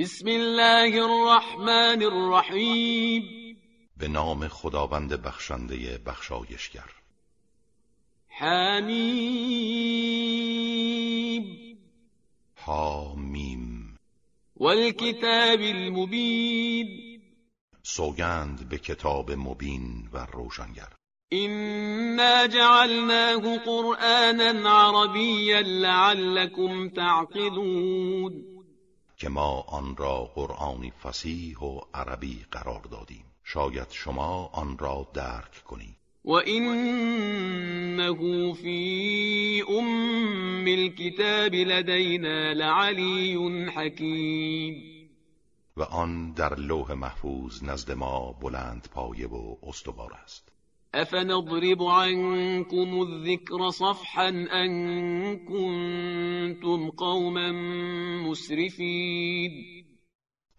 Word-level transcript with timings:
بسم 0.00 0.28
الله 0.28 1.02
الرحمن 1.04 2.02
الرحیم 2.02 3.22
به 3.96 4.08
نام 4.08 4.48
خداوند 4.48 5.22
بخشنده 5.22 5.98
بخشایشگر. 6.06 6.90
حمیم. 8.28 9.46
حامیم. 12.56 13.98
والکتاب 14.56 15.60
المبین. 15.60 17.20
سوگند 17.82 18.68
به 18.68 18.78
کتاب 18.78 19.30
مبین 19.32 20.08
و 20.12 20.26
روشنگر. 20.32 20.92
إنا 21.32 22.46
جعلناه 22.46 23.58
قرآنا 23.58 24.70
عربيا 24.70 25.60
لعلكم 25.60 26.88
تعقلون. 26.88 28.49
که 29.20 29.28
ما 29.28 29.60
آن 29.60 29.96
را 29.96 30.24
قرآنی 30.34 30.90
فسیح 30.90 31.58
و 31.58 31.80
عربی 31.94 32.46
قرار 32.50 32.80
دادیم. 32.80 33.24
شاید 33.44 33.90
شما 33.90 34.50
آن 34.52 34.78
را 34.78 35.08
درک 35.14 35.64
کنید. 35.64 35.96
و 36.24 36.30
اینه 36.30 38.14
فی 38.54 39.62
ام 39.68 40.64
الكتاب 40.64 41.54
لدینا 41.54 42.52
لعلی 42.52 43.36
حکیم. 43.68 45.10
و 45.76 45.82
آن 45.82 46.32
در 46.32 46.54
لوح 46.54 46.92
محفوظ 46.92 47.64
نزد 47.64 47.92
ما 47.92 48.32
بلند 48.32 48.88
پایه 48.94 49.26
و 49.26 49.56
استوار 49.62 50.12
است. 50.24 50.49
افنضرب 50.94 51.82
عنكم 51.82 53.02
الذكر 53.02 53.70
صفحا 53.70 54.28
ان 54.28 55.36
كنتم 55.36 56.90
قوما 56.90 57.52
مسرفين 58.28 59.80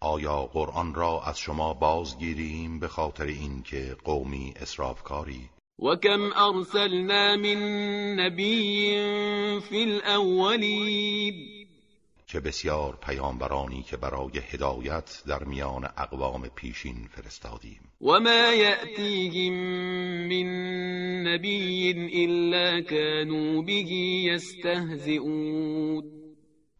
آیا 0.00 0.42
قرآن 0.42 0.94
را 0.94 1.22
از 1.22 1.38
شما 1.38 1.74
بازگیریم 1.74 2.78
به 2.78 2.88
خاطر 2.88 3.24
اینکه 3.24 3.96
قومی 4.04 4.54
اسرافکاری؟ 4.56 5.50
و 5.78 5.96
کم 5.96 6.30
ارسلنا 6.36 7.36
من 7.36 7.60
نبی 8.20 8.90
فی 9.60 9.82
الاولین 9.82 11.61
چه 12.32 12.40
بسیار 12.40 12.98
پیامبرانی 13.02 13.82
که 13.82 13.96
برای 13.96 14.38
هدایت 14.38 15.22
در 15.26 15.44
میان 15.44 15.84
اقوام 15.96 16.48
پیشین 16.48 17.08
فرستادیم. 17.10 17.80
و 18.00 18.20
ما 18.20 18.54
یأتیهم 18.54 19.54
من 20.28 20.46
نبی 21.26 21.92
الا 22.24 22.82
كانوا 22.82 23.62
به 23.62 23.72
یستهزئون 24.32 26.04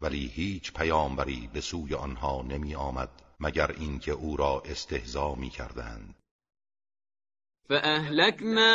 ولی 0.01 0.31
هیچ 0.35 0.73
پیامبری 0.73 1.51
به 1.53 1.61
سوی 1.61 1.95
آنها 1.95 2.43
نمی 2.43 2.75
آمد 2.75 3.11
مگر 3.41 3.71
اینکه 3.79 4.13
او 4.13 4.37
را 4.37 4.63
استهزا 4.65 5.35
می 5.35 5.51
کردند. 5.51 6.22
فأهلكنا 7.69 8.73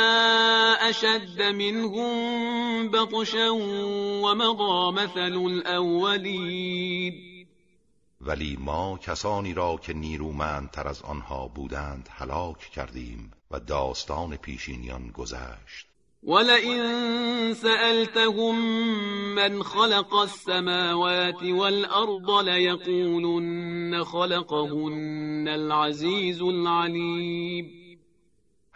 أشد 0.90 1.42
منهم 1.42 2.92
بطشا 2.92 3.50
ومضى 4.24 4.92
مثل 4.92 5.36
الأولين 5.46 7.28
ولی 8.22 8.58
ما 8.60 8.98
کسانی 8.98 9.54
را 9.54 9.80
که 9.82 9.94
نیرومندتر 9.94 10.88
از 10.88 11.02
آنها 11.02 11.48
بودند 11.48 12.10
هلاک 12.12 12.58
کردیم 12.58 13.32
و 13.52 13.60
داستان 13.60 14.36
پیشینیان 14.36 15.12
گذشت. 15.12 15.88
ولئن 16.24 17.54
سألتهم 17.54 18.56
من 19.36 19.64
خلق 19.64 20.14
السماوات 20.14 21.44
والأرض 21.44 22.32
ليقولن 22.32 24.04
خلقهن 24.04 25.48
العزيز 25.48 26.42
العليم 26.42 27.87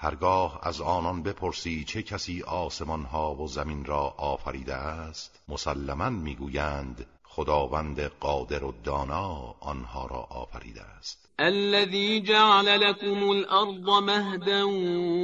هرگاه 0.04 0.60
از 0.64 0.82
آنان 0.82 1.24
بپرسی 1.24 1.84
چه 1.84 2.04
کسی 2.04 2.42
آسمان 2.42 3.06
ها 3.06 3.36
و 3.36 3.48
زمین 3.48 3.86
را 3.86 4.02
آفریده 4.18 4.76
است 4.76 5.44
مسلما 5.50 6.10
می‌گویند 6.10 7.06
خداوند 7.24 8.02
قادر 8.02 8.64
و 8.64 8.74
دانا 8.84 9.56
آنها 9.60 10.06
را 10.06 10.18
آفریده 10.18 10.82
است. 10.82 11.30
الذي 11.40 12.22
جعل 12.22 12.66
لكم 12.66 13.30
الارض 13.30 14.04
مهدا 14.04 14.68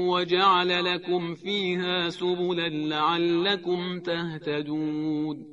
وجعل 0.10 0.86
لكم 0.86 1.36
فيها 1.36 2.10
سبلا 2.10 2.68
لعلكم 2.68 4.00
تهتدون. 4.00 5.46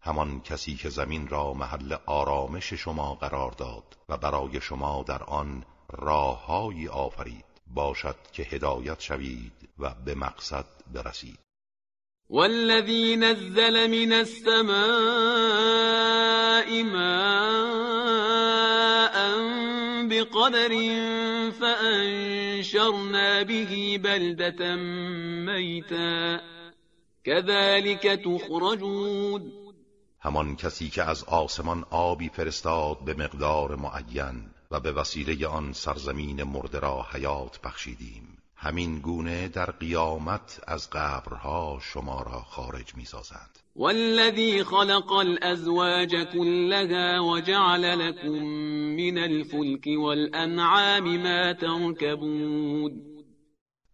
همان 0.00 0.40
کسی 0.40 0.74
که 0.74 0.88
زمین 0.88 1.28
را 1.28 1.54
محل 1.54 1.96
آرامش 2.06 2.72
شما 2.72 3.14
قرار 3.14 3.50
داد 3.50 3.96
و 4.08 4.16
برای 4.16 4.60
شما 4.60 5.04
در 5.08 5.22
آن 5.22 5.64
راههایی 5.92 6.88
آفرید. 6.88 7.51
باشد 7.74 8.16
که 8.32 8.42
هدایت 8.42 9.00
شوید 9.00 9.52
و 9.78 9.94
به 10.04 10.14
مقصد 10.14 10.64
برسید. 10.94 11.38
والذی 12.30 13.16
نزل 13.16 13.86
من 13.86 14.12
السماء 14.12 14.72
ماء 16.82 17.92
بقدر 20.08 20.70
فانشرنا 21.60 23.44
به 23.44 23.98
بلدة 23.98 24.76
میتا 25.46 26.40
كذلك 27.24 28.02
تخرجون. 28.02 29.52
همان 30.20 30.56
کسی 30.56 30.88
که 30.88 31.02
از 31.02 31.24
آسمان 31.24 31.84
آبی 31.90 32.28
فرستاد 32.28 32.98
به 33.04 33.14
مقدار 33.14 33.76
معین 33.76 34.50
و 34.72 34.80
به 34.80 34.92
وسیله 34.92 35.46
آن 35.46 35.72
سرزمین 35.72 36.42
مرده 36.42 36.78
را 36.78 37.06
حیات 37.12 37.60
بخشیدیم. 37.60 38.38
همین 38.56 38.98
گونه 38.98 39.48
در 39.48 39.70
قیامت 39.70 40.60
از 40.66 40.90
قبرها 40.90 41.78
شما 41.82 42.22
را 42.22 42.40
خارج 42.40 42.94
می‌سازند. 42.94 43.58
والذی 43.76 44.64
خلق 44.64 45.12
الازواج 45.12 46.16
كلها 46.32 47.24
وجعل 47.24 47.84
لكم 47.84 48.44
من 48.96 49.18
الفلك 49.18 49.86
والانعام 49.98 51.16
ما 51.16 51.52
تركبون 51.52 53.02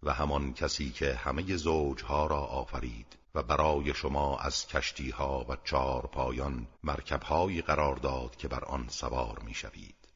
و 0.03 0.13
همان 0.13 0.55
کسی 0.55 0.91
که 0.91 1.15
همه 1.15 1.57
زوجها 1.57 2.27
را 2.27 2.41
آفرید 2.41 3.19
و 3.35 3.43
برای 3.43 3.95
شما 3.95 4.39
از 4.39 4.67
کشتیها 4.67 5.47
و 5.49 5.57
چارپایان 5.65 6.67
مرکبهایی 6.85 7.63
قرار 7.63 7.97
داد 7.97 8.37
که 8.37 8.49
بر 8.49 8.65
آن 8.65 8.89
سوار 8.89 9.39
می‌شوید. 9.47 10.08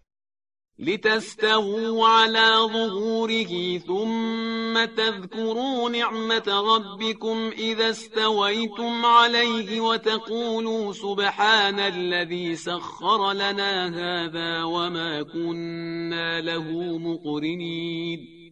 لتستووا 0.82 2.08
على 2.08 2.50
ظهوره 2.72 3.78
ثم 3.78 4.84
تذكروا 4.84 5.90
نعمة 5.90 6.48
ربكم 6.48 7.50
إذا 7.58 7.90
استويتم 7.90 9.06
عليه 9.06 9.80
وتقولوا 9.80 10.92
سبحان 10.92 11.80
الذي 11.80 12.56
سخر 12.56 13.32
لنا 13.32 13.86
هذا 13.86 14.62
وما 14.62 15.22
كنا 15.22 16.40
له 16.40 16.98
مقرنين. 16.98 18.42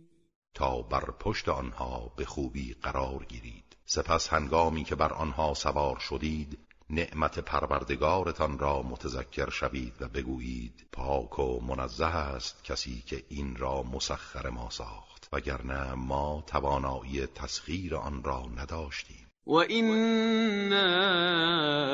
تا 0.55 0.83
بر 0.91 1.11
پشت 1.11 1.49
آنها 1.49 2.13
به 2.19 2.25
خوبی 2.25 2.77
قرار 2.83 3.27
گیرید. 3.29 3.77
سپس 3.85 4.33
هنگامی 4.33 4.85
که 4.85 4.95
بر 4.95 5.13
آنها 5.13 5.55
سوار 5.55 5.99
شدید 5.99 6.70
نعمت 6.91 7.39
پروردگارتان 7.39 8.59
را 8.59 8.83
متذکر 8.83 9.51
شوید 9.51 9.93
و 10.01 10.09
بگویید 10.09 10.87
پاک 10.93 11.39
و 11.39 11.61
منزه 11.61 12.07
است 12.07 12.65
کسی 12.65 13.03
که 13.07 13.25
این 13.29 13.57
را 13.57 13.83
مسخر 13.83 14.49
ما 14.49 14.71
ساخت 14.71 15.29
وگرنه 15.33 15.95
ما 15.95 16.45
توانایی 16.47 17.27
تسخیر 17.27 17.97
آن 17.97 18.23
را 18.23 18.47
نداشتیم. 18.57 19.27
و 19.47 19.55
اینا 19.55 20.77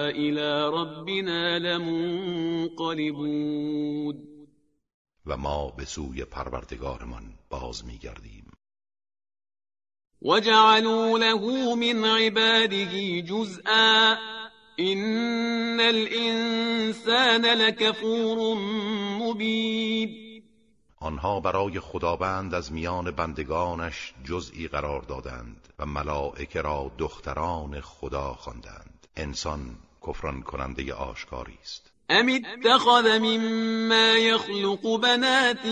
الى 0.07 0.71
ربنا 0.73 1.59
لمنقلبون. 1.59 3.17
و 5.27 5.37
ما 5.37 5.71
به 5.71 5.84
سوی 5.84 6.25
پروردگارمان 6.25 7.34
باز 7.51 7.84
میگردیم. 7.84 8.51
وجعلوا 10.22 11.19
له 11.19 11.75
من 11.75 12.04
عباده 12.04 13.22
جزءا. 13.22 14.16
این 14.77 15.81
الانسان 15.81 17.47
لکفور 17.47 18.59
مبین 19.21 20.43
آنها 21.01 21.41
برای 21.41 21.81
خداوند 21.81 22.55
از 22.55 22.73
میان 22.73 23.11
بندگانش 23.11 24.15
جزئی 24.25 24.69
قرار 24.69 25.03
دادند 25.03 25.69
و 25.78 25.87
ملائکه 25.87 26.61
را 26.61 26.91
دختران 26.99 27.81
خدا 27.81 28.34
خواندند. 28.34 29.07
انسان 29.17 29.61
کفران 30.07 30.43
کننده 30.43 30.95
آشکاری 30.95 31.59
است. 31.63 31.93
ام 32.11 32.28
اتخذ 32.28 33.19
مما 33.19 34.19
يخلق 34.19 35.01
بنات 35.01 35.67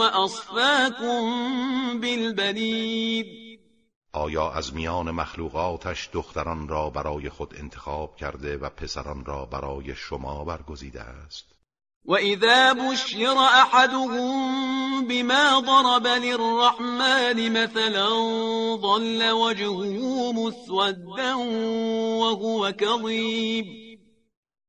واصفاكم 0.00 1.20
بالبنين. 2.00 3.49
آیا 4.12 4.50
از 4.50 4.74
میان 4.74 5.10
مخلوقاتش 5.10 6.10
دختران 6.12 6.68
را 6.68 6.90
برای 6.90 7.28
خود 7.28 7.54
انتخاب 7.58 8.16
کرده 8.16 8.56
و 8.56 8.70
پسران 8.70 9.24
را 9.24 9.46
برای 9.46 9.94
شما 9.94 10.44
برگزیده 10.44 11.00
است؟ 11.00 11.44
وإذا 12.04 12.74
بشر 12.74 13.36
أحدهم 13.64 15.08
بما 15.08 15.62
ضرب 15.66 16.06
للرحمن 16.06 17.48
مثلا 17.48 18.08
ظل 18.80 19.30
وجهه 19.30 20.32
مسودا 20.32 21.38
وهو 22.18 22.72
كظيم. 22.72 23.66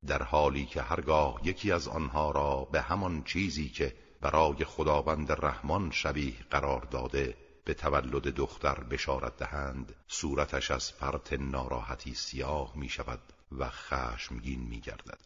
در 0.08 0.24
حالی 0.24 0.66
که 0.66 0.82
هرگاه 0.82 1.40
یکی 1.44 1.72
از 1.72 1.88
آنها 1.88 2.32
را 2.32 2.68
به 2.72 2.82
همان 2.82 3.24
چیزی 3.24 3.70
که 3.70 3.94
برای 4.22 4.66
خداوند 4.66 5.32
رحمان 5.32 5.92
شبیه 5.92 6.34
قرار 6.52 6.88
داده 6.92 7.36
به 7.66 7.74
تولد 7.74 8.36
دختر 8.36 8.80
بشارت 8.84 9.38
دهند 9.38 9.96
صورتش 10.08 10.72
از 10.72 10.92
فرط 10.92 11.34
ناراحتی 11.34 12.13
سیاه 12.13 12.74
می 12.75 12.90
شود 12.90 13.19
و 13.60 13.69
خشمگین 13.69 14.60
می 14.60 14.80
گردد 14.80 15.19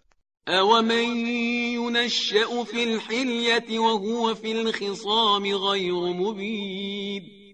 او 0.48 0.82
من 0.82 1.18
ينشأ 1.18 2.64
في 2.64 2.84
الحلیت 2.84 3.72
وهو 3.72 4.36
في 4.36 4.52
الخصام 4.52 5.58
غیر 5.58 5.94
مبین 5.94 7.45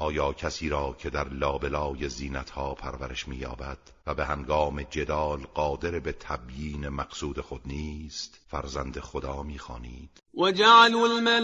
آیا 0.00 0.32
کسی 0.32 0.68
را 0.68 0.96
که 0.98 1.10
در 1.10 1.28
لابلای 1.28 2.08
زینتها 2.08 2.74
پرورش 2.74 3.28
مییابد 3.28 3.78
و 4.06 4.14
به 4.14 4.24
هنگام 4.24 4.82
جدال 4.82 5.40
قادر 5.54 5.98
به 5.98 6.12
تبیین 6.12 6.88
مقصود 6.88 7.40
خود 7.40 7.60
نیست 7.66 8.40
فرزند 8.48 8.98
خدا 8.98 9.42
می‌خوانید؟ 9.42 10.10
و 10.34 10.50
جعلوا 10.50 11.04
الملائکة 11.04 11.38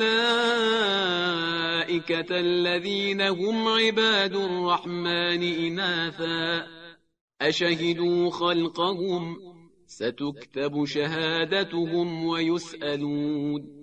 الذین 2.31 3.21
هم 3.21 3.69
عباد 3.69 4.37
الرحمن 4.37 5.43
اناثا. 5.43 6.67
اشهدوا 7.41 8.31
خلقهم 8.31 9.37
ستكتب 9.87 10.85
شهادتهم 10.85 12.27
ويسألون. 12.27 13.76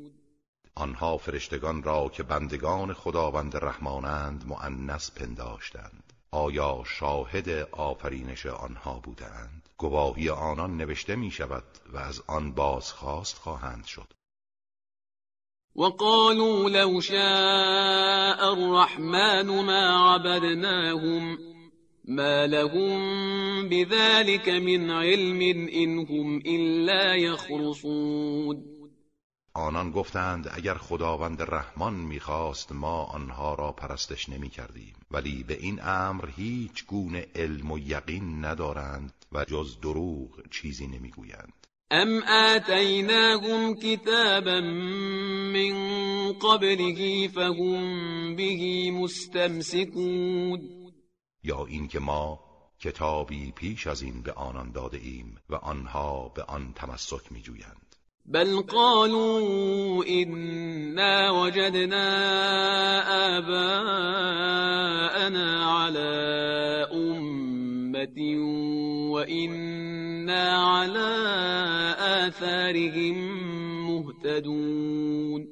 آنها 0.84 1.18
فرشتگان 1.18 1.84
را 1.84 2.10
که 2.10 2.24
بندگان 2.24 2.94
خداوند 2.94 3.58
رحمانند 3.58 4.44
معنس 4.48 5.12
پنداشتند. 5.12 6.14
آیا 6.32 6.84
شاهد 6.86 7.50
آفرینش 7.72 8.46
آنها 8.46 9.00
بودند؟ 9.04 9.70
گواهی 9.78 10.30
آنان 10.30 10.78
نوشته 10.78 11.16
می 11.16 11.32
شود 11.32 11.64
و 11.94 11.98
از 11.98 12.22
آن 12.28 12.52
بازخواست 12.52 13.38
خواهند 13.38 13.86
شد. 13.86 14.14
وقالوا 15.76 16.70
لو 16.70 17.02
شاء 17.02 18.52
الرحمن 18.52 19.66
ما 19.66 20.14
عبدناهم 20.14 21.38
ما 22.06 22.46
لهم 22.46 23.70
بذلك 23.70 24.50
من 24.50 24.90
علم 24.92 25.42
إن 25.74 26.08
هم 26.08 26.38
إلا 26.46 27.16
يخرصون. 27.16 28.73
آنان 29.56 29.92
گفتند 29.92 30.52
اگر 30.54 30.74
خداوند 30.74 31.42
رحمان 31.42 31.94
می‌خواست 31.94 32.72
ما 32.72 33.04
آنها 33.04 33.54
را 33.54 33.72
پرستش 33.72 34.30
نمی 34.30 34.50
کردیم 34.50 34.96
ولی 35.12 35.44
به 35.44 35.58
این 35.60 35.80
امر 35.84 36.30
هیچ 36.36 36.86
گونه 36.86 37.28
علم 37.36 37.72
و 37.72 37.80
یقین 37.80 38.46
ندارند 38.46 39.14
و 39.32 39.46
جز 39.46 39.80
دروغ 39.82 40.50
چیزی 40.52 40.88
نمی‌گویند. 40.88 41.68
ام 41.92 42.24
آتیناهم 42.24 43.76
کتابا 43.76 44.62
من 45.54 46.34
قبله 46.34 47.28
فهم 47.28 48.36
به 48.36 48.92
مستمسکون 48.92 50.62
یا 51.44 51.66
اینکه 51.66 52.00
ما 52.00 52.40
کتابی 52.80 53.52
پیش 53.52 53.88
از 53.88 54.02
این 54.02 54.22
به 54.22 54.32
آنان 54.32 54.72
داده 54.72 54.98
ایم 54.98 55.38
و 55.50 55.56
آنها 55.56 56.30
به 56.30 56.44
آن 56.44 56.74
تمسک 56.76 57.32
میجویند. 57.32 57.96
بل 58.26 58.62
قالوا 58.62 60.06
إنا 60.06 61.32
وجدنا 61.32 62.08
آباءنا 63.38 64.46
على 65.66 66.88
أمة 66.94 68.18
وإنا 69.12 70.52
على 70.52 71.10
آثارهم 72.00 73.18
مهتدون. 73.88 75.48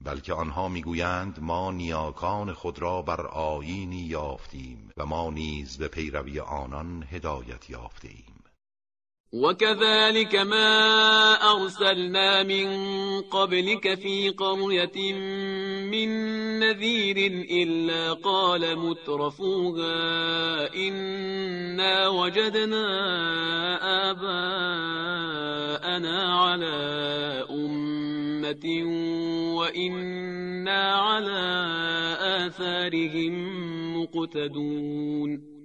بلکه 0.00 0.32
آنها 0.34 0.68
می‌گویند 0.68 1.38
ما 1.40 1.72
نیاکان 1.72 2.52
خود 2.52 2.78
را 2.78 3.02
بر 3.02 3.26
آیینی 3.26 4.00
یافتیم 4.00 4.90
و 4.96 5.06
ما 5.06 5.30
نیز 5.30 5.78
به 5.78 5.88
پیروی 5.88 6.40
آنان 6.40 7.04
هدایت 7.10 7.70
یافته 7.70 8.08
ایم 8.08 8.35
وكذلك 9.32 10.34
ما 10.34 11.34
أرسلنا 11.34 12.42
من 12.42 12.66
قبلك 13.20 13.94
في 13.94 14.28
قرية 14.30 15.12
من 15.90 16.08
نذير 16.60 17.16
إلا 17.50 18.12
قال 18.12 18.78
مترفوها 18.78 19.94
إنا 20.74 22.08
وجدنا 22.08 22.86
آباءنا 24.10 25.56
على 26.34 26.76
أمة 27.50 28.66
وإنا 29.56 30.92
على 30.94 31.66
آثارهم 32.46 33.34
مقتدون. 33.96 35.56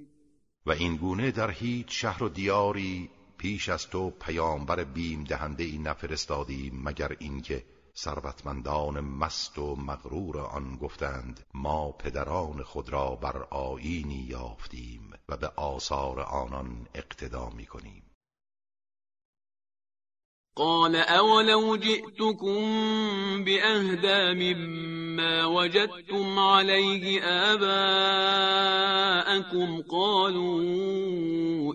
و 0.66 0.72
این 0.72 1.32
در 1.36 1.52
هیچ 1.52 1.88
شهر 1.90 2.24
و 2.24 2.30
دیاری 2.30 3.10
پیش 3.42 3.70
از 3.70 3.88
تو 3.88 4.10
پیامبر 4.10 4.84
بیم 4.84 5.24
دهنده 5.24 5.64
ای 5.64 5.78
نفرستادیم 5.78 6.82
مگر 6.84 7.16
اینکه 7.20 7.66
ثروتمندان 7.96 9.00
مست 9.00 9.60
و 9.60 9.76
مغرور 9.76 10.40
آن 10.40 10.76
گفتند 10.76 11.46
ما 11.54 11.92
پدران 11.92 12.64
خود 12.64 12.90
را 12.90 13.16
بر 13.16 13.44
آیینی 13.50 14.26
یافتیم 14.30 15.14
و 15.30 15.38
به 15.38 15.48
آثار 15.48 16.20
آنان 16.20 16.88
اقتدا 16.96 17.50
می 17.50 17.66
کنیم 17.66 18.11
قال 20.56 20.96
اولو 20.96 21.76
جئتكم 21.76 22.64
بأهدى 23.44 24.34
مما 24.34 25.46
وجدتم 25.46 26.40
عليه 26.40 27.22
آباءكم 27.54 28.22
قالوا 29.82 30.62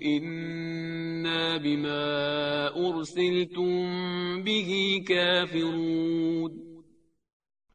إنا 0.02 1.56
بما 1.56 2.68
أرسلتم 2.76 4.42
به 4.42 5.02
كافرون. 5.08 6.52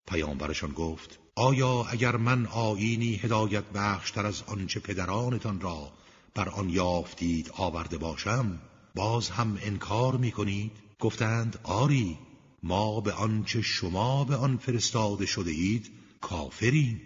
پیامبرشان 0.07 0.71
گفت 0.71 1.19
آیا 1.35 1.85
اگر 1.91 2.17
من 2.17 2.45
آیینی 2.45 3.15
هدایت 3.15 3.63
بخشتر 3.75 4.25
از 4.25 4.43
آنچه 4.47 4.79
پدرانتان 4.79 5.61
را 5.61 5.91
بر 6.35 6.49
آن 6.49 6.69
یافتید 6.69 7.51
آورده 7.57 7.97
باشم 7.97 8.59
باز 8.95 9.29
هم 9.29 9.57
انکار 9.63 10.17
می 10.17 10.31
کنید 10.31 10.90
گفتند 11.01 11.59
آری 11.63 12.17
ما 12.63 13.01
به 13.01 13.13
آنچه 13.13 13.61
شما 13.61 14.23
به 14.23 14.35
آن 14.35 14.57
فرستاده 14.57 15.25
شده 15.25 15.51
اید 15.51 15.91
کافریم. 16.21 17.01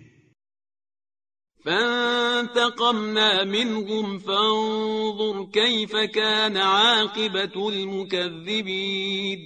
فانتقمنا 1.66 3.44
منهم 3.44 4.20
فانظر 4.20 5.46
كيف 5.54 5.96
كان 6.14 6.58
عاقبت 6.58 7.58
المكذبین 7.58 9.40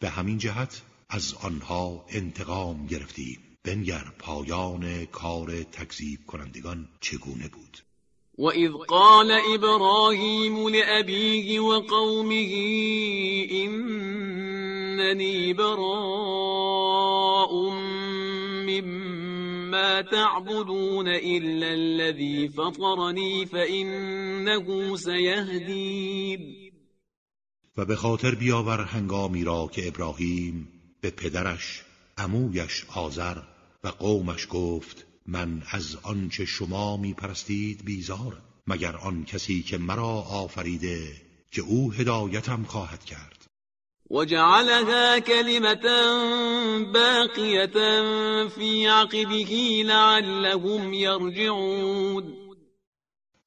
به 0.00 0.08
همین 0.08 0.38
جهت 0.38 0.82
از 1.08 1.34
آنها 1.34 2.04
انتقام 2.08 2.86
گرفتیم. 2.86 3.38
بنگر 3.64 4.04
پایان 4.18 5.04
کار 5.06 5.62
تکذیب 5.62 6.26
کنندگان 6.26 6.88
چگونه 7.00 7.48
بود؟ 7.48 7.78
وإذ 8.38 8.72
قال 8.72 9.32
إبراهيم 9.54 10.68
لأبيه 10.68 11.60
وقومه 11.60 12.52
إنني 13.52 15.52
براء 15.52 17.70
مما 18.66 20.00
تعبدون 20.00 21.08
إلا 21.08 21.74
الذي 21.74 22.48
فطرني 22.48 23.46
فإنه 23.46 24.96
سيهدين 24.96 26.72
و 27.76 27.84
به 27.84 27.96
خاطر 27.96 28.34
بیاور 28.34 28.80
هنگامی 28.80 29.44
را 29.44 29.70
که 29.72 29.88
ابراهیم 29.88 30.68
به 31.00 31.10
پدرش 31.10 31.82
امویش 32.18 32.86
آذر 32.94 33.36
و 33.84 33.88
قومش 33.88 34.46
گفت 34.50 35.11
من 35.26 35.62
از 35.70 35.96
آنچه 36.02 36.44
شما 36.44 36.96
می 36.96 37.14
پرستید 37.14 37.84
بیزارم 37.84 38.42
مگر 38.66 38.96
آن 38.96 39.24
کسی 39.24 39.62
که 39.62 39.78
مرا 39.78 40.22
آفریده 40.22 41.22
که 41.50 41.62
او 41.62 41.92
هدایتم 41.92 42.64
خواهد 42.64 43.04
کرد. 43.04 43.46
وجعلها 44.10 45.20
كلمة 45.20 45.86
باقية 46.92 47.66
في 48.48 48.86
عقبه 48.86 49.82
لعلهم 49.86 50.92
يرجعون. 50.92 52.34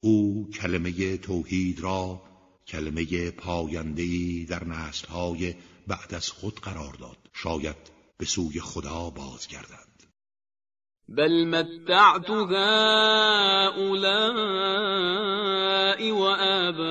او 0.00 0.50
کلمه 0.50 1.16
توحید 1.16 1.80
را 1.80 2.22
کلمه 2.66 3.30
پایندهی 3.30 4.44
در 4.44 4.64
نسلهای 4.64 5.54
بعد 5.86 6.14
از 6.14 6.30
خود 6.30 6.60
قرار 6.60 6.94
داد. 6.94 7.18
شاید 7.32 7.76
به 8.18 8.24
سوی 8.24 8.60
خدا 8.60 9.10
بازگردند. 9.10 9.95
بل 11.08 11.44
متعت 11.46 12.30
هؤلاء 12.30 12.50
وآباءهم 16.12 16.88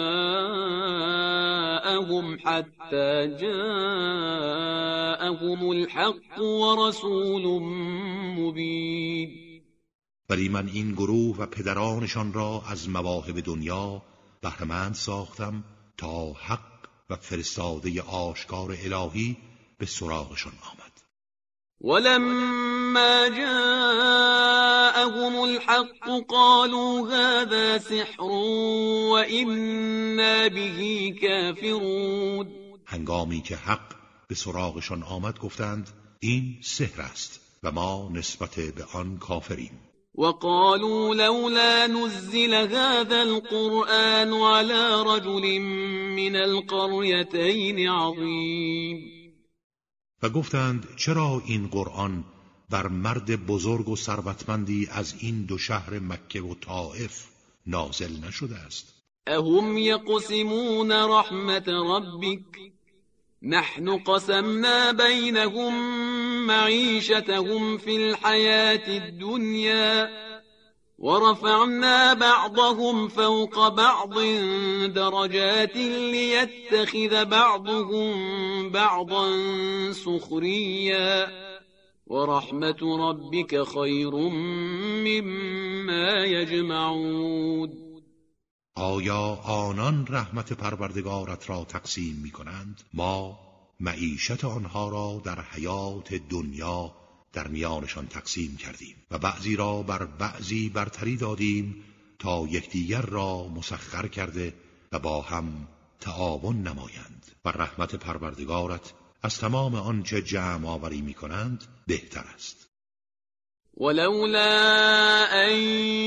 حتى 2.46 3.28
جاءهم 3.42 3.70
الحق 5.70 6.40
ورسول 6.42 7.62
مبين. 8.40 9.46
ولی 10.30 10.50
من 10.50 10.68
این 10.68 10.92
گروه 10.92 11.38
و 11.38 11.46
پدرانشان 11.46 12.34
را 12.34 12.64
از 12.70 12.90
مواهب 12.90 13.40
دنیا 13.40 14.02
بهرمند 14.42 14.94
ساختم 14.94 15.64
تا 15.98 16.34
حق 16.34 16.60
و 17.10 17.16
فرستاده 17.16 18.02
آشکار 18.02 18.78
الهی 18.86 19.38
به 19.78 19.86
سراغشان 19.86 20.54
آمد. 20.72 20.85
ولما 21.82 23.28
جاءهم 23.30 24.96
الحق 25.44 26.10
قالوا 26.30 27.10
هذا 27.12 27.78
سحر 27.78 28.24
وإنا 29.12 30.48
به 30.48 31.14
كافرون. 31.22 32.48
هنگامی 32.86 33.42
که 33.42 33.56
حق 33.56 33.96
به 34.28 34.36
سراغشان 34.36 35.04
آمد 35.04 35.40
گفتند 35.40 35.90
این 36.20 36.58
سحر 36.62 37.02
است 37.02 37.42
و 37.64 37.72
ما 37.72 38.10
نسبت 38.14 38.56
به 38.56 38.84
آن 38.94 39.18
کافریم. 39.18 39.80
وقالوا 40.18 41.14
لولا 41.14 41.88
نزل 41.88 42.54
هذا 42.54 43.22
القرآن 43.22 44.34
على 44.34 45.04
رجل 45.06 45.60
من 46.16 46.36
القريتين 46.36 47.90
عظيم. 47.90 49.15
گفتند 50.30 50.88
چرا 50.96 51.42
این 51.46 51.68
قرآن 51.68 52.24
بر 52.70 52.88
مرد 52.88 53.46
بزرگ 53.46 53.90
و 53.90 53.96
ثروتمندی 53.96 54.88
از 54.92 55.16
این 55.20 55.46
دو 55.46 55.58
شهر 55.58 56.00
مکه 56.00 56.42
و 56.42 56.56
طائف 56.56 57.26
نازل 57.68 58.26
نشده 58.28 58.56
است؟ 58.56 58.94
اهم 59.28 59.78
یقسمون 59.78 60.92
رحمت 60.92 61.70
ربک؟ 61.70 62.72
نحن 63.42 63.98
قسمنا 63.98 64.92
بينهم 64.92 65.74
معيشتهم 66.48 67.78
في 67.78 67.96
الحياة 67.98 68.98
الدنيا 68.98 70.25
ورفعنا 71.00 72.14
بعضهم 72.14 73.08
فوق 73.08 73.70
بعض 73.70 74.14
درجات 74.94 75.76
ليتخذ 75.76 77.26
بعضهم 77.26 78.70
بعضا 78.70 79.28
سخريا 79.92 81.28
ورحمة 82.08 83.10
ربك 83.10 83.64
خير 83.64 84.16
مما 85.06 86.26
يجمعون 86.26 87.86
آیا 88.78 89.40
آنان 89.46 90.06
رحمت 90.10 90.54
پروردگارت 90.54 91.50
را 91.50 91.64
تقسیم 91.64 92.16
می 92.24 92.32
کنند؟ 92.32 92.82
ما 92.94 93.40
معیشت 93.80 94.46
آنها 94.46 94.90
را 94.90 95.22
در 95.26 95.42
حیات 95.42 96.14
دنیا 96.14 96.92
در 97.36 97.48
میانشان 97.48 98.08
تقسیم 98.08 98.58
کردیم 98.58 98.96
و 99.12 99.18
بعضی 99.18 99.56
را 99.56 99.82
بر 99.82 100.06
بعضی 100.06 100.70
برتری 100.70 101.18
دادیم 101.18 101.84
تا 102.20 102.48
یکدیگر 102.50 103.02
را 103.02 103.48
مسخر 103.48 104.08
کرده 104.08 104.54
و 104.92 105.00
با 105.00 105.22
هم 105.22 105.68
تعاون 106.00 106.56
نمایند. 106.56 107.26
و 107.46 107.50
رحمت 107.50 107.96
پروردگارت 107.96 108.94
از 109.24 109.38
تمام 109.38 109.76
آنچه 109.76 110.22
جمع 110.22 110.68
آوری 110.70 111.02
می 111.02 111.14
کنند 111.14 111.64
بهتر 111.88 112.24
است. 112.36 112.68
ولولا 113.78 115.26
ان 115.32 115.56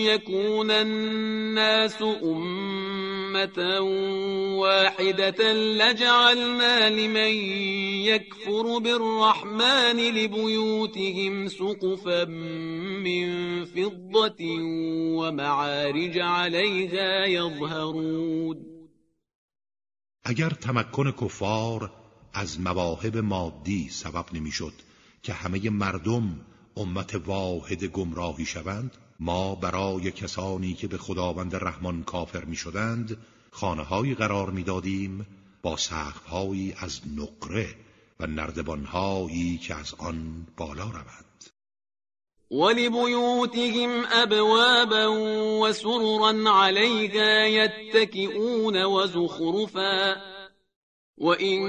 يكون 0.05 0.71
الناس 0.71 2.03
واحده 4.59 5.53
لجعلنا 5.53 6.91
لمن 6.91 7.35
يكفر 8.07 8.79
بالرحمن 8.79 9.97
لبيوتهم 9.97 11.49
سقفا 11.49 12.25
من 13.05 13.65
فضه 13.65 14.41
ومعارج 15.19 16.19
عليها 16.19 17.27
يظهرون. 17.27 18.57
اگر 20.25 20.51
تمکن 20.51 21.11
کفار 21.11 21.91
از 22.35 22.61
مواهب 22.61 23.17
مادی 23.17 23.89
سبب 23.89 24.25
نمی‌شد 24.33 24.73
که 25.23 25.33
همه 25.33 25.71
مردم 25.71 26.47
امت 26.77 27.15
واحد 27.15 27.85
گمراهی 27.85 28.45
شوند 28.47 28.97
ما 29.19 29.55
برای 29.55 30.11
کسانی 30.11 30.75
که 30.75 30.89
به 30.89 30.99
خداوند 30.99 31.57
رحمان 31.57 32.03
کافر 32.03 32.45
می 32.45 32.57
شدند 32.57 33.17
خانه 33.51 34.15
قرار 34.15 34.51
می 34.51 34.63
دادیم 34.63 35.27
با 35.63 35.77
سقفهایی 35.77 36.75
از 36.79 37.01
نقره 37.17 37.75
و 38.21 38.27
نردبانهایی 38.27 39.59
که 39.59 39.75
از 39.75 39.95
آن 39.99 40.47
بالا 40.57 40.85
روند 40.85 41.25
ولبيوتهم 42.51 44.05
أبوابا 44.05 45.07
وسررا 45.61 46.51
عليها 46.51 47.47
يتكئون 47.47 48.85
وزخرفا 48.85 50.17
وإن 51.19 51.61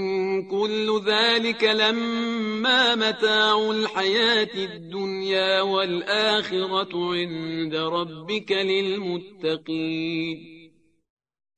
كل 0.47 1.01
ذلك 1.05 1.63
لما 1.63 2.48
متاع 2.95 3.71
الحياة 3.71 4.55
الدنيا 4.55 5.61
والآخرة 5.61 7.13
عند 7.13 7.75
ربك 7.75 8.51
للمتقين. 8.51 10.39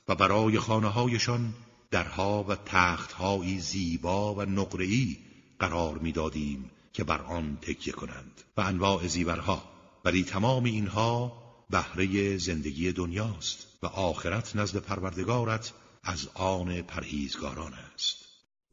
و 0.07 0.15
برای 0.15 0.59
خانه 0.59 0.87
هایشان 0.87 1.53
درها 1.91 2.45
و 2.49 2.55
تختهایی 2.55 3.59
زیبا 3.59 4.33
و 4.33 4.41
نقره‌ای 4.41 5.17
قرار 5.59 5.97
می‌دادیم 5.97 6.71
که 6.93 7.03
بر 7.03 7.21
آن 7.21 7.57
تکیه 7.61 7.93
کنند. 7.93 8.41
و 8.57 8.61
انواع 8.61 9.07
زیورها. 9.07 9.63
ولی 10.05 10.23
تمام 10.23 10.63
اینها 10.63 11.41
بهره 11.69 12.37
زندگی 12.37 12.91
دنیاست 12.91 13.67
و 13.83 13.85
آخرت 13.87 14.55
نزد 14.55 14.77
پروردگارت 14.77 15.73
از 16.03 16.27
آن 16.33 16.81
پرهیزگاران 16.81 17.73
است. 17.73 18.20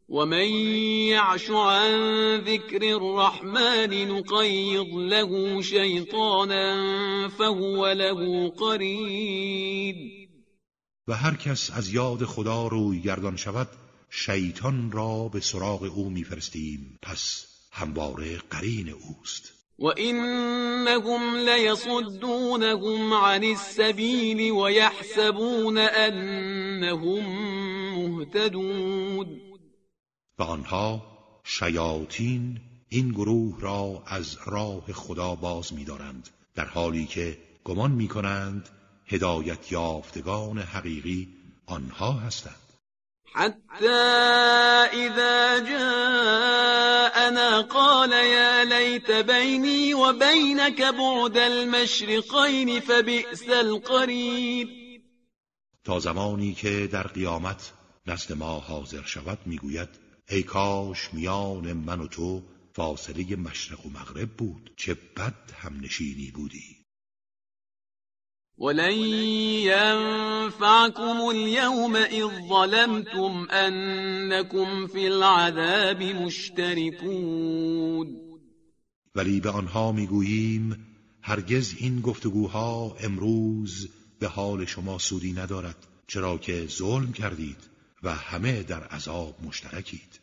و 0.09 0.27
من 0.27 0.49
یعش 0.49 1.51
عن 1.51 2.41
ذکر 2.45 2.85
الرحمن 2.85 3.93
نقیض 3.95 4.95
له 4.95 5.63
شیطانا 5.63 7.29
فهو 7.29 7.87
له 7.87 8.51
قرید 8.51 10.29
و 11.09 11.13
هر 11.13 11.35
کس 11.35 11.71
از 11.75 11.95
یاد 11.95 12.25
خدا 12.25 12.67
روی 12.67 13.01
گردان 13.01 13.37
شود 13.37 13.69
شیطان 14.11 14.93
را 14.93 15.29
به 15.29 15.41
سراغ 15.41 15.83
أو 15.83 16.11
میفرستیم. 16.11 16.99
پس 17.03 17.47
همواره 17.73 18.39
قرین 18.51 18.89
اوست. 18.89 19.53
وإنهم 19.79 21.37
ليصدونهم 21.37 23.15
عن 23.15 23.45
السبيل 23.45 24.51
ويحسبون 24.53 25.79
أنهم 25.79 27.23
مهتدون 27.95 29.48
و 30.39 30.43
آنها 30.43 31.03
شیاطین 31.45 32.61
این 32.89 33.09
گروه 33.09 33.61
را 33.61 34.03
از 34.07 34.37
راه 34.47 34.93
خدا 34.93 35.35
باز 35.35 35.73
می‌دارند 35.73 36.29
در 36.55 36.65
حالی 36.65 37.07
که 37.07 37.39
گمان 37.65 37.91
می‌کنند 37.91 38.69
هدایت 39.07 39.73
یافتگان 39.73 40.59
حقیقی 40.59 41.29
آنها 41.67 42.13
هستند. 42.13 42.55
حتى 43.35 43.89
إذا 44.93 45.61
جاءنا 45.61 47.63
قال 47.63 48.13
يا 48.13 48.65
ليت 48.65 49.11
بيني 49.11 49.95
وبينك 49.95 50.83
بعد 50.83 51.37
المشرقين 51.37 52.81
فبئس 52.81 53.49
القريب 53.49 54.69
تا 55.85 56.01
زمانی 56.01 56.55
که 56.55 56.89
در 56.93 57.07
قیامت 57.07 57.73
نزد 58.07 58.33
ما 58.33 58.61
حاضر 58.61 59.03
شود 59.03 59.39
می‌گوید 59.47 60.08
ای 60.31 60.43
کاش 60.43 61.15
میان 61.15 61.73
من 61.73 62.01
و 62.01 62.07
تو 62.07 62.43
فاصله 62.73 63.37
مشرق 63.37 63.87
و 63.87 63.91
مغرب 63.91 64.29
بود. 64.29 64.71
چه 64.77 64.95
بد 64.95 65.53
هم 65.61 65.81
نشینی 65.81 66.31
بودی. 66.31 66.79
ولن 68.59 68.93
ينفعكم 69.63 71.21
اليوم 71.21 71.97
إذ 71.97 72.29
ظلمتم 72.49 73.47
أنكم 73.51 74.87
في 74.87 75.07
العذاب 75.07 76.03
مشتركون 76.03 77.49
ولی 79.15 79.41
به 79.41 79.51
آنها 79.51 79.93
می‌گوییم 79.93 80.87
هرگز 81.23 81.75
این 81.79 82.01
گفتگوها 82.01 82.97
امروز 83.01 83.89
به 84.19 84.29
حال 84.29 84.65
شما 84.65 84.99
سودی 84.99 85.33
ندارد. 85.33 85.87
چرا 86.07 86.39
که 86.39 86.67
ظلم 86.67 87.13
کردید. 87.13 87.78
و 88.03 88.15
همه 88.15 88.63
در 88.63 88.85
عذاب 88.85 89.37
مشترکید. 89.43 90.21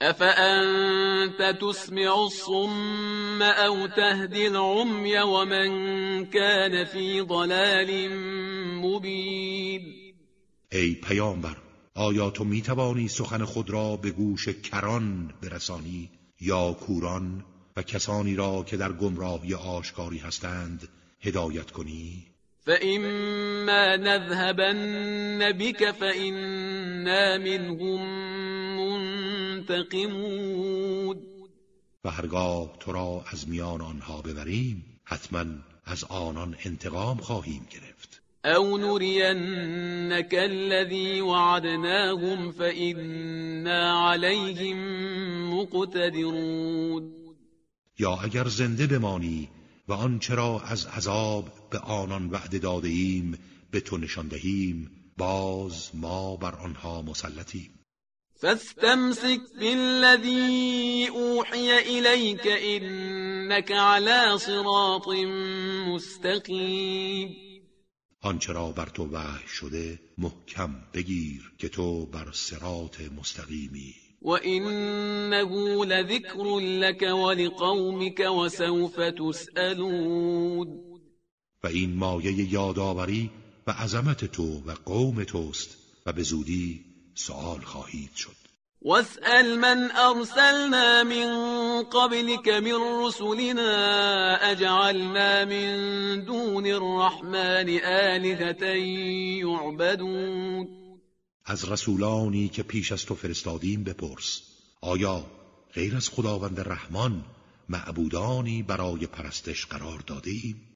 افانت 0.00 1.58
تسمع 1.60 2.18
الصم 2.18 3.42
او 3.42 3.88
تهدی 3.88 4.46
العمی 4.46 5.16
ومن 5.16 6.26
كان 6.26 6.84
فی 6.84 7.22
ضلال 7.28 8.08
مبین 8.82 9.82
ای 10.72 10.94
پیامبر 10.94 11.56
آیا 11.94 12.30
تو 12.30 12.44
می 12.44 12.62
توانی 12.62 13.08
سخن 13.08 13.44
خود 13.44 13.70
را 13.70 13.96
به 13.96 14.10
گوش 14.10 14.48
کران 14.48 15.34
برسانی 15.42 16.10
یا 16.40 16.72
کوران 16.72 17.44
و 17.76 17.82
کسانی 17.82 18.34
را 18.34 18.62
که 18.62 18.76
در 18.76 18.92
گمراهی 18.92 19.54
آشکاری 19.54 20.18
هستند 20.18 20.88
هدایت 21.20 21.70
کنی؟ 21.70 22.35
فإما 22.66 23.96
نذهبن 23.96 25.52
بك 25.52 25.90
فإنا 25.90 27.38
منهم 27.38 28.00
منتقمون 29.60 31.16
و 32.04 32.10
هرگاه 32.10 32.76
تو 32.80 32.92
را 32.92 33.24
از 33.32 33.48
میان 33.48 33.80
آنها 33.80 34.22
ببریم 34.22 35.00
حتما 35.04 35.44
از 35.84 36.04
آنان 36.04 36.56
انتقام 36.64 37.16
خواهیم 37.16 37.66
گرفت. 37.70 38.22
او 38.44 38.78
نرینك 38.78 40.34
الذي 40.34 41.20
وعدناهم 41.20 42.52
فإنا 42.52 44.08
عليهم 44.08 44.78
مقتدرون 45.54 47.12
یا 47.98 48.18
اگر 48.24 48.48
زنده 48.48 48.86
بمانی 48.86 49.48
و 49.88 49.92
آنچه 49.92 50.34
را 50.34 50.60
از 50.60 50.86
عذاب 50.86 51.52
به 51.70 51.78
آنان 51.78 52.30
وعده 52.30 52.58
داده 52.58 52.88
ایم 52.88 53.38
به 53.70 53.80
تو 53.80 53.96
نشان 53.96 54.28
دهیم. 54.28 54.90
باز 55.18 55.90
ما 55.94 56.36
بر 56.36 56.54
آنها 56.54 57.02
مسلطیم. 57.02 57.70
فاستمسك 58.40 59.40
بالذي 59.60 61.08
اوحي 61.08 61.70
اليك 61.70 62.46
انك 62.46 63.72
على 63.72 64.38
صراط 64.38 65.08
مستقیم 65.88 67.36
آنچه 68.20 68.52
را 68.52 68.72
بر 68.72 68.86
تو 68.86 69.04
وحی 69.04 69.48
شده 69.48 70.00
محکم 70.18 70.74
بگیر 70.94 71.52
که 71.58 71.68
تو 71.68 72.06
بر 72.06 72.32
صراط 72.32 73.00
مستقیمی. 73.00 74.05
وإنه 74.22 75.84
لذكر 75.84 76.58
لك 76.58 77.02
ولقومك 77.02 78.20
وسوف 78.20 79.00
تسألون 79.00 80.82
و 81.64 81.66
این 81.66 81.96
مایه 81.96 82.52
یادآوری 82.52 83.30
و 83.66 83.70
عظمت 83.70 84.24
تو 84.24 84.62
و 84.66 84.74
قوم 84.86 85.24
توست 85.24 85.76
و 86.06 86.12
به 86.12 86.22
زودی 86.22 86.84
سوال 87.14 87.60
خواهید 87.60 88.10
شد. 88.16 88.46
واسأل 88.82 89.58
من 89.58 89.90
أرسلنا 89.90 91.02
من 91.02 91.28
قبلك 91.82 92.48
من 92.48 93.06
رسلنا 93.06 93.72
أجعلنا 94.52 95.44
من 95.44 96.24
دون 96.24 96.66
الرحمن 96.66 97.78
آلهة 97.84 98.64
يعبدون 99.42 100.75
از 101.46 101.68
رسولانی 101.68 102.48
که 102.48 102.62
پیش 102.62 102.92
از 102.92 103.06
تو 103.06 103.14
فرستادیم 103.14 103.84
بپرس. 103.84 104.42
آیا 104.80 105.26
غیر 105.74 105.96
از 105.96 106.08
خداوند 106.08 106.60
رحمان 106.60 107.24
معبودانی 107.68 108.62
برای 108.62 109.06
پرستش 109.06 109.66
قرار 109.66 110.00
داده 110.06 110.30
ایم؟ 110.30 110.72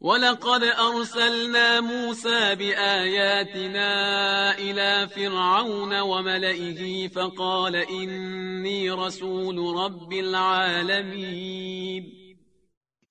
ولقد 0.00 0.62
أرسلنا 0.62 1.80
موسى 1.80 2.56
بآياتنا 2.56 3.90
إلى 4.52 5.08
فرعون 5.08 6.00
وملئه 6.00 7.08
فقال 7.08 7.76
إني 7.76 8.90
رسول 8.90 9.58
رب 9.58 10.12
العالمين. 10.12 12.04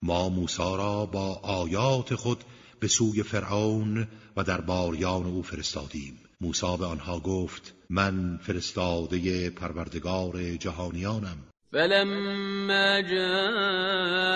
ما 0.01 0.29
موسی 0.29 0.63
را 0.77 1.05
با 1.05 1.35
آیات 1.43 2.15
خود 2.15 2.43
به 2.79 2.87
سوی 2.87 3.23
فرعون 3.23 4.07
و 4.37 4.43
در 4.43 4.61
باریان 4.61 5.25
او 5.25 5.43
فرستادیم. 5.43 6.26
موسی 6.41 6.77
به 6.77 6.85
آنها 6.85 7.19
گفت 7.19 7.75
من 7.89 8.37
فرستاده 8.37 9.49
پروردگار 9.49 10.55
جهانیانم. 10.55 11.37
فلما 11.71 13.01
جاءهم 13.01 14.31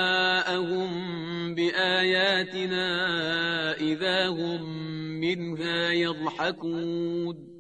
بآياتنا 1.56 2.88
اذا 3.74 4.34
هم 4.34 4.62
منها 5.20 5.94
يضحكون 5.94 7.52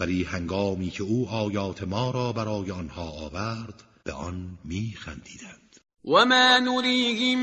ولی 0.00 0.24
هنگامی 0.24 0.90
که 0.90 1.02
او 1.02 1.28
آیات 1.28 1.82
ما 1.82 2.10
را 2.10 2.32
برای 2.32 2.70
آنها 2.70 3.10
آورد 3.10 3.82
به 4.04 4.12
آن 4.12 4.58
میخندیدند. 4.64 5.65
وما 6.06 6.58
نريهم 6.58 7.38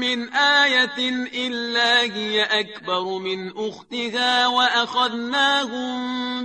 من 0.00 0.28
آية 0.28 0.98
إلا 1.46 2.02
هي 2.02 2.42
أكبر 2.42 3.18
من 3.18 3.52
أختها 3.56 4.46
وأخذناهم 4.46 6.00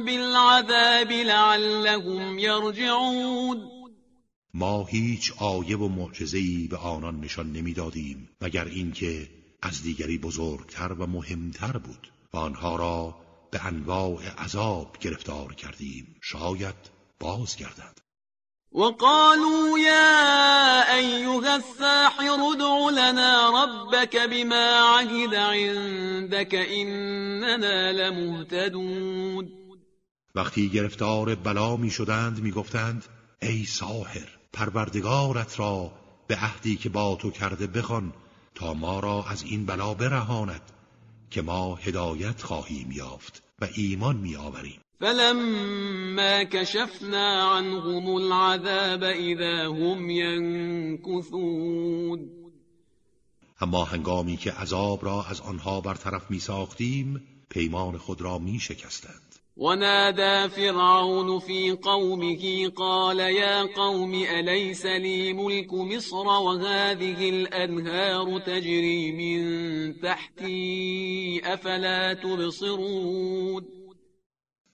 بالعذاب 0.06 1.12
لعلهم 1.12 2.40
يرجعون. 2.40 3.70
ما 4.54 4.86
هیچ 4.86 5.34
آیه 5.38 5.78
و 5.78 5.88
معجزه‌ای 5.88 6.68
به 6.68 6.78
آنان 6.78 7.20
نشان 7.20 7.52
نمی‌دادیم 7.52 8.30
مگر 8.42 8.66
اینکه 8.66 9.30
از 9.62 9.84
دیگری 9.84 10.18
بزرگتر 10.18 10.94
و 10.94 11.08
مهمتر 11.08 11.78
بود 11.78 12.12
و 12.34 12.38
آنها 12.38 12.76
را 12.76 13.16
به 13.52 13.66
انواع 13.66 14.30
عذاب 14.38 14.98
گرفتار 15.02 15.54
کردیم. 15.54 16.16
شاید 16.22 16.76
بازگردند. 17.20 18.05
وقالوا 18.72 19.80
يا 19.80 20.96
أيها 20.96 21.56
الساحر 21.56 22.38
ادع 22.52 22.90
لنا 22.90 23.64
ربك 23.64 24.18
بما 24.18 24.80
عهد 24.80 25.36
عندك 25.36 26.56
إننا 26.56 27.92
لمهتدون. 27.92 29.66
وقتی 30.36 30.70
گرفتار 30.70 31.36
بلا 31.36 31.78
می 31.78 31.92
شدند 31.92 32.40
می 32.40 32.52
گفتند 32.52 33.06
ای 33.42 33.66
ساحر 33.66 34.28
پروردگارت 34.54 35.60
را 35.60 35.92
به 36.28 36.36
عهدی 36.36 36.76
که 36.76 36.90
با 36.90 37.16
تو 37.16 37.32
کرده 37.32 37.68
بخوان 37.68 38.14
تا 38.56 38.74
ما 38.74 39.00
را 39.00 39.26
از 39.30 39.44
این 39.44 39.66
بلا 39.66 39.94
برهاند 39.94 40.62
که 41.30 41.42
ما 41.42 41.76
هدایت 41.76 42.42
خواهیم 42.42 42.92
یافت 42.92 43.44
و 43.62 43.68
ایمان 43.76 44.16
می 44.16 44.36
آوریم. 44.36 44.85
فلما 45.00 46.44
كشفنا 46.44 47.44
عنهم 47.44 48.16
العذاب 48.16 49.04
اذا 49.04 49.68
هم 49.68 50.10
ينكثون. 50.10 51.66
اما 53.62 53.84
هنگامی 53.84 54.38
که 54.38 54.52
عذاب 54.52 55.06
را 55.06 55.26
از 55.30 55.42
آنها 55.42 55.82
برطرف 55.82 56.32
می 56.32 56.40
ساختیم 56.40 57.28
پیمان 57.50 57.98
خود 57.98 58.22
را 58.22 58.40
می 58.40 58.60
شکستند 58.60 59.22
ونادى 59.58 60.50
فرعون 60.50 61.40
في 61.40 61.72
قومه 61.72 62.70
قال 62.70 63.20
يا 63.20 63.64
قوم 63.64 64.14
أليس 64.14 64.86
لي 64.86 65.34
ملك 65.34 65.74
مصر 65.74 66.28
وهذه 66.28 67.30
الأنهار 67.30 68.40
تجري 68.40 69.12
من 69.12 70.02
تحتي 70.02 71.42
أفلا 71.46 72.14
تبصرون؟ 72.14 73.75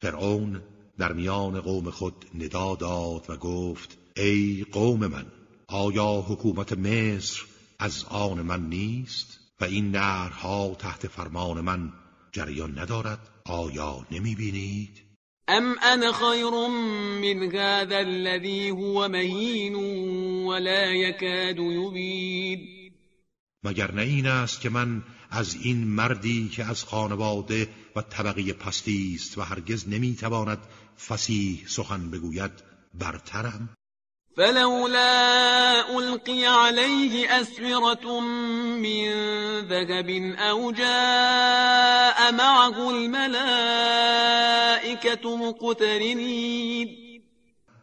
فرعون 0.02 0.62
در 0.98 1.14
میان 1.14 1.62
قوم 1.62 1.90
خود 1.90 2.26
ندا 2.36 2.76
داد 2.76 3.26
و 3.30 3.38
گفت 3.38 3.98
ای 4.18 4.66
قوم 4.72 5.08
من 5.08 5.26
آیا 5.68 6.26
حکومت 6.28 6.74
مصر 6.74 7.42
از 7.80 8.06
آن 8.10 8.42
من 8.42 8.70
نیست 8.70 9.40
و 9.62 9.66
این 9.66 9.92
نهرها 9.92 10.76
تحت 10.80 11.08
فرمان 11.08 11.62
من 11.62 11.94
جریان 12.32 12.80
ندارد 12.80 13.20
آیا 13.46 14.06
نمی 14.12 14.36
بینید؟ 14.36 15.02
ام 15.48 15.76
انا 15.82 16.12
خیر 16.12 16.68
من 17.22 17.56
هذا 17.56 17.98
الذي 17.98 18.70
هو 18.70 19.08
مهین 19.08 19.76
ولا 20.46 20.94
يكاد 20.94 21.58
يبید 21.58 22.82
مگر 23.64 23.92
نه 23.92 24.02
این 24.02 24.28
است 24.28 24.62
که 24.62 24.70
من 24.70 25.04
از 25.32 25.56
این 25.56 25.88
مردی 25.88 26.50
که 26.50 26.64
از 26.64 26.84
خانواده 26.84 27.70
و 27.96 28.02
طبقه 28.02 28.54
پستی 28.54 29.14
است 29.16 29.38
و 29.38 29.42
هرگز 29.42 29.90
نمی‌تواند 29.90 30.60
فسیح 31.08 31.64
سخن 31.68 32.12
بگوید 32.12 32.52
برترم. 32.94 33.70
فلولا 34.36 35.84
القی 35.96 36.46
علیه 36.46 37.32
اسورة 37.32 38.22
من 38.22 39.04
ذهب 39.70 40.10
او 40.40 40.72
جاء 40.72 42.32
معه 42.32 42.80
الملائكة 42.88 43.78
مقترنین 45.38 46.90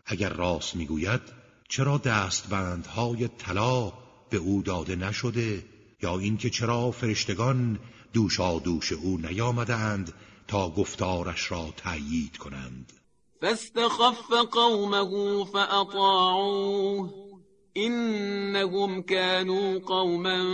اگر 0.07 0.29
راست 0.29 0.77
می‌گوید 0.77 1.21
چرا 1.69 1.99
دستبندهای 1.99 3.29
طلا 3.29 3.93
به 4.31 4.37
او 4.37 4.63
داده 4.63 4.97
نشده؟ 4.97 5.65
یا 6.03 6.19
اینکه 6.19 6.51
چرا 6.51 6.91
فرشتگان 6.91 7.79
دوشا 8.13 8.59
دوش 8.59 8.93
او 8.93 9.19
نیامدند 9.19 10.13
تا 10.49 10.71
گفتارش 10.71 11.51
را 11.51 11.73
تأیید 11.77 12.37
کنند. 12.37 12.93
فاستخف 13.41 14.33
قومه 14.51 15.45
فأطاعوه 15.45 17.29
إنهم 17.77 19.03
كانوا 19.03 19.79
قوما 19.79 20.45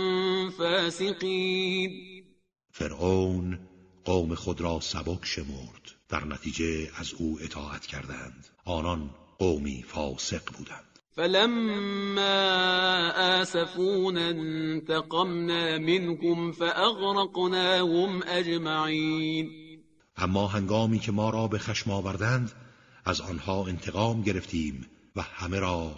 فاسقین 0.57 2.23
فرعون 2.71 3.59
قوم 4.05 4.35
خود 4.35 4.61
را 4.61 4.79
سبک 4.79 5.25
شمرد 5.25 5.91
در 6.09 6.25
نتیجه 6.25 6.91
از 6.95 7.13
او 7.13 7.37
اطاعت 7.41 7.85
کردند. 7.85 8.47
آنان 8.65 9.09
قومی 9.39 9.83
فاسق 9.83 10.51
بودند. 10.57 10.94
فلما 11.15 13.11
آسفون 13.41 14.17
انتقمنا 14.17 15.77
منهم 15.77 16.51
فأغرقناهم 16.51 18.21
اجمعین 18.27 19.49
اما 20.17 20.47
هنگامی 20.47 20.99
که 20.99 21.11
ما 21.11 21.29
را 21.29 21.47
به 21.47 21.57
خشم 21.57 21.91
آوردند 21.91 22.51
از 23.05 23.21
آنها 23.21 23.65
انتقام 23.67 24.21
گرفتیم 24.21 24.85
و 25.15 25.21
همه 25.21 25.59
را 25.59 25.91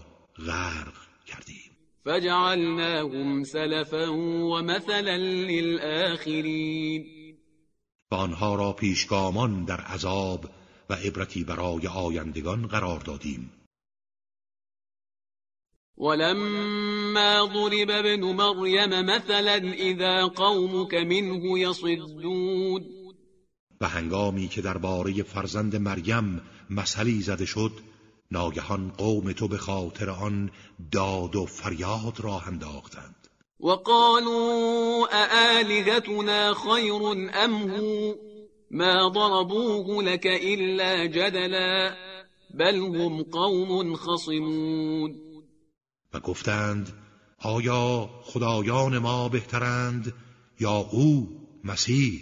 غرق 0.48 0.94
کردیم. 1.26 1.72
فجعلناهم 2.06 3.44
سلفا 3.44 4.14
و 4.14 4.62
مثلا 4.62 5.16
للآخرین 5.50 7.06
و 8.12 8.16
آنها 8.16 8.56
را 8.56 8.74
پیشگامان 8.74 9.66
در 9.66 9.82
عذاب 9.82 10.46
و 10.90 10.94
عبرتی 10.94 11.44
برای 11.44 11.88
آیندگان 11.88 12.68
قرار 12.68 13.00
دادیم. 13.00 13.52
ولما 15.98 17.50
ضرب 17.54 17.90
ابن 17.90 18.24
مریم 18.24 19.02
مثلا 19.02 19.74
اذا 19.74 20.28
قومك 20.28 20.94
منه 20.94 21.60
یصدون 21.60 22.84
و 23.82 23.88
هنگامی 23.88 24.48
که 24.48 24.62
درباره 24.62 25.24
فرزند 25.24 25.76
مریم 25.76 26.42
مثلی 26.70 27.22
زده 27.22 27.46
شد 27.46 27.72
ناگهان 28.32 28.92
قوم 28.98 29.32
تو 29.32 29.48
به 29.48 29.58
خاطر 29.58 30.10
آن 30.10 30.52
داد 30.92 31.36
و 31.36 31.46
فریاد 31.46 32.20
راه 32.20 32.48
انداختند. 32.48 33.28
وقالوا 33.60 35.08
اآلهتنا 35.12 36.54
خیر 36.54 37.30
ام 37.34 37.54
هو؟ 37.54 38.14
ما 38.72 39.10
ضربوه 39.10 40.04
لك 40.04 40.26
الا 40.26 41.08
جدلا 41.08 41.96
بل 42.54 42.76
هم 42.76 43.24
قوم 43.24 43.96
خصمون. 43.96 45.27
گفتند 46.20 46.94
آیا 47.40 48.10
خدایان 48.24 48.98
ما 48.98 49.30
بهترند 49.30 50.14
یا 50.60 50.72
او 50.72 51.38
مسیح؟ 51.64 52.22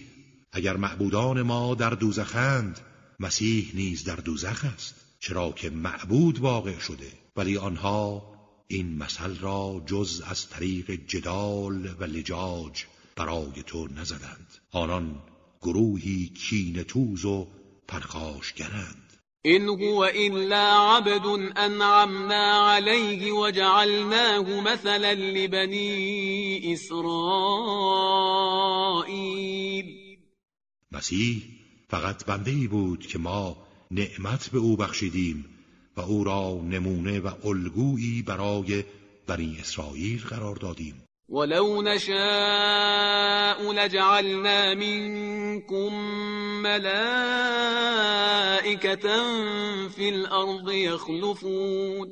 اگر 0.51 0.77
معبودان 0.77 1.41
ما 1.41 1.75
در 1.75 1.89
دوزخند 1.89 2.79
مسیح 3.19 3.71
نیز 3.73 4.03
در 4.03 4.15
دوزخ 4.15 4.65
است. 4.65 4.95
چرا 5.19 5.51
که 5.51 5.69
معبود 5.69 6.39
واقع 6.39 6.79
شده 6.79 7.11
ولی 7.35 7.57
آنها 7.57 8.35
این 8.67 8.97
مثل 8.97 9.35
را 9.37 9.83
جز 9.85 10.21
از 10.25 10.49
طریق 10.49 10.91
جدال 10.91 11.95
و 11.99 12.03
لجاج 12.03 12.83
برای 13.15 13.63
تو 13.65 13.87
نزدند. 13.87 14.47
آنان 14.71 15.21
گروهی 15.61 16.27
کین 16.27 16.83
توز 16.83 17.25
و 17.25 17.47
پرخاشگرند. 17.87 19.04
این 19.45 19.69
هو 19.69 19.99
الا 20.15 20.95
عبد 20.97 21.25
انعمنا 21.55 22.71
علیه 22.71 23.33
وجعلناه 23.33 24.61
مثلا 24.61 25.11
لبنی 25.11 26.73
اسرائیل 26.73 27.05
مسیح 30.91 31.43
فقط 31.89 32.25
بنده 32.25 32.51
ای 32.51 32.67
بود 32.67 33.07
که 33.07 33.19
ما 33.19 33.57
نعمت 33.91 34.49
به 34.49 34.57
او 34.57 34.77
بخشیدیم 34.77 35.45
و 35.97 36.01
او 36.01 36.23
را 36.23 36.61
نمونه 36.69 37.19
و 37.19 37.47
الگویی 37.47 38.21
برای 38.21 38.83
بنی 39.27 39.57
اسرائیل 39.59 40.21
قرار 40.21 40.55
دادیم. 40.55 41.04
ولو 41.29 41.81
نشاء 41.81 43.73
لجعلنا 43.73 44.73
منكم 44.73 45.93
ملائكة 46.61 46.95
في 49.87 50.09
الارض 50.09 50.71
يخلفون 50.71 52.11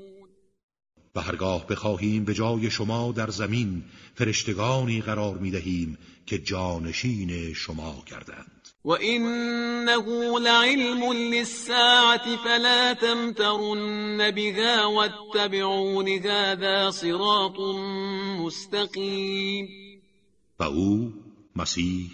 و 1.16 1.20
هرگاه 1.20 1.68
بخواهیم 1.68 2.26
به 2.26 2.34
جای 2.34 2.72
شما 2.72 3.12
در 3.12 3.30
زمین 3.30 3.84
فرشتگانی 4.16 5.02
قرار 5.02 5.38
می 5.38 5.52
دهیم 5.52 5.98
که 6.26 6.38
جانشین 6.38 7.54
شما 7.54 8.04
کردند 8.06 8.63
وإنه 8.84 10.40
لعلم 10.40 11.14
للساعة 11.14 12.36
فلا 12.36 12.94
تمترن 12.94 14.32
بها 14.32 14.86
واتبعون 14.86 16.08
هذا 16.08 16.92
صراط 16.92 17.60
مستقیم 18.40 19.68
و 20.60 20.64
او 20.64 21.14
مسیح 21.56 22.12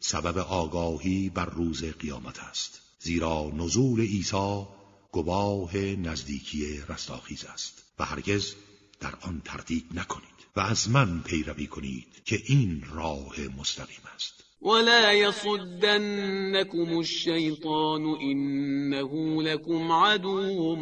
سبب 0.00 0.38
آگاهی 0.38 1.28
بر 1.28 1.44
روز 1.44 1.84
قیامت 1.84 2.38
است 2.38 2.82
زیرا 2.98 3.52
نزول 3.56 4.00
عیسی 4.00 4.66
گواه 5.12 5.76
نزدیکی 5.76 6.80
رستاخیز 6.88 7.44
است 7.44 7.82
و 7.98 8.04
هرگز 8.04 8.54
در 9.00 9.14
آن 9.20 9.42
تردید 9.44 9.84
نکنید 9.94 10.38
و 10.56 10.60
از 10.60 10.90
من 10.90 11.20
پیروی 11.22 11.66
کنید 11.66 12.24
که 12.24 12.42
این 12.46 12.84
راه 12.92 13.34
مستقیم 13.58 14.02
است. 14.14 14.47
ولا 14.60 15.12
يصدنكم 15.12 17.00
الشيطان 17.00 18.20
إنه 18.20 19.42
لكم 19.42 19.92
عدو 19.92 20.76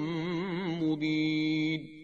مبين. 0.80 1.96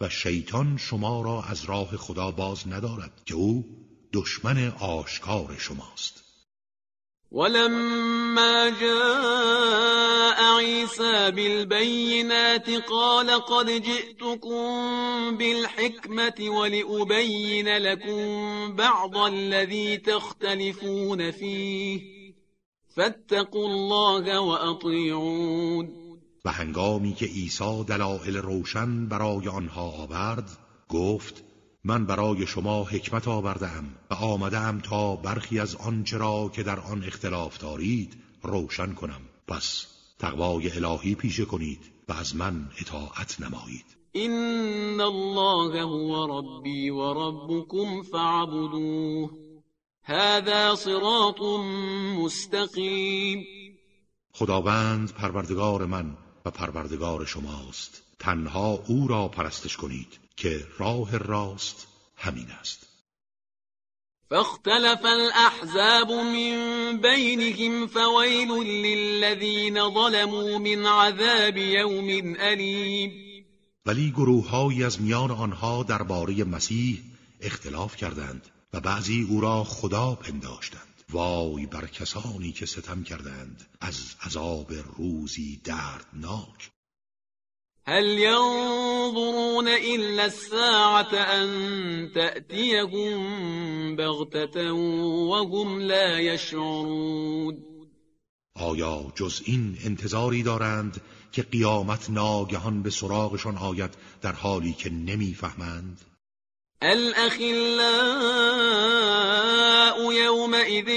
و 0.00 0.08
شیطان 0.08 0.76
شما 0.76 1.22
را 1.22 1.42
از 1.42 1.64
راه 1.64 1.96
خدا 1.96 2.30
باز 2.30 2.68
ندارد 2.68 3.22
که 3.26 3.34
او 3.34 3.64
دشمن 4.12 4.68
آشکار 4.80 5.56
شماست. 5.58 6.21
ولما 7.32 8.68
جاء 8.80 10.44
عيسى 10.56 11.30
بالبينات 11.30 12.70
قال 12.70 13.30
قد 13.30 13.66
جئتكم 13.66 14.66
بالحكمة 15.36 16.50
ولأبين 16.50 17.76
لكم 17.76 18.22
بعض 18.76 19.16
الذي 19.16 19.96
تختلفون 19.96 21.30
فيه. 21.30 22.00
فاتقوا 22.96 23.68
الله 23.68 24.40
وأطيعون. 24.40 26.02
و 26.44 26.48
هنگامی 26.48 27.14
که 27.14 27.26
عیسی 27.26 27.84
دلائل 27.88 28.36
روشن 28.36 29.08
برای 29.08 29.48
آنها 29.48 29.82
آورد 29.82 30.50
گفت 30.88 31.51
من 31.84 32.06
برای 32.06 32.46
شما 32.46 32.84
حکمت 32.84 33.28
آوردم 33.28 33.84
و 34.10 34.14
آمدم 34.14 34.80
تا 34.80 35.16
برخی 35.16 35.58
از 35.60 35.76
آنچه 35.76 36.16
را 36.16 36.50
که 36.54 36.62
در 36.62 36.80
آن 36.80 37.04
اختلاف 37.04 37.58
دارید 37.58 38.16
روشن 38.42 38.92
کنم. 38.92 39.20
پس 39.48 39.86
تقوای 40.18 40.70
الهی 40.70 41.14
پیشه 41.14 41.44
کنید 41.44 41.80
و 42.08 42.12
از 42.12 42.36
من 42.36 42.68
اطاعت 42.80 43.40
نمایید. 43.40 43.84
این 44.12 45.00
الله 45.00 45.82
هو 45.82 46.26
ربی 46.30 46.90
و 46.90 47.14
ربکم 47.14 48.02
فعبدوه 48.02 49.30
هذا 50.02 50.76
صراط 50.76 51.40
مستقیم 52.18 53.44
خداوند 54.32 55.12
پروردگار 55.12 55.86
من 55.86 56.16
و 56.44 56.50
پروردگار 56.50 57.24
شماست. 57.24 58.02
تنها 58.18 58.78
او 58.86 59.08
را 59.08 59.28
پرستش 59.28 59.76
کنید. 59.76 60.18
که 60.36 60.66
راه 60.78 61.18
راست 61.18 61.86
همین 62.16 62.50
است. 62.50 62.86
فاختلف 64.30 65.04
الاحزاب 65.04 66.12
من 66.12 67.00
بینهم 67.00 67.86
فویل 67.86 68.50
للذین 68.50 69.74
ظلموا 69.74 70.58
من 70.58 70.86
عذاب 70.86 71.56
یوم 71.56 72.34
علیم 72.34 73.32
ولی 73.86 74.10
گروههایی 74.10 74.84
از 74.84 75.00
میان 75.00 75.30
آنها 75.30 75.82
درباره 75.82 76.44
مسیح 76.44 77.02
اختلاف 77.40 77.96
کردند 77.96 78.48
و 78.72 78.80
بعضی 78.80 79.26
او 79.30 79.40
را 79.40 79.64
خدا 79.64 80.14
پنداشتند. 80.14 80.92
وای 81.10 81.66
بر 81.66 81.86
کسانی 81.86 82.52
که 82.52 82.66
ستم 82.66 83.02
کردند 83.02 83.66
از 83.80 84.14
عذاب 84.22 84.72
روزی 84.96 85.60
دردناک. 85.64 86.70
هل 87.86 88.04
ينظرون 88.04 89.68
إلا 89.68 90.24
الساعة 90.26 91.14
أن 91.14 91.48
تأتيهم 92.14 93.96
بغتة 93.96 94.72
وهم 94.72 95.80
لا 95.80 96.18
يشعرون؟ 96.18 97.72
آیا 98.56 99.12
جز 99.16 99.42
این 99.44 99.78
انتظاری 99.84 100.42
دارند 100.42 101.00
که 101.32 101.42
قیامت 101.42 102.10
ناگهان 102.10 102.82
به 102.82 102.90
سراغشان 102.90 103.58
آید 103.58 103.90
در 104.22 104.32
حالی 104.32 104.72
که 104.72 104.90
نمی‌فهمند؟ 104.90 106.00
الأخلاء 106.82 108.02
يومئذ 110.12 110.90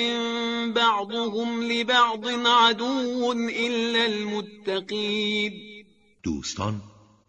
بعضهم 0.74 1.62
لبعض 1.62 2.28
عدو 2.46 3.34
إلا 3.50 4.06
المتقين؟ 4.06 5.75
دوستان 6.26 6.82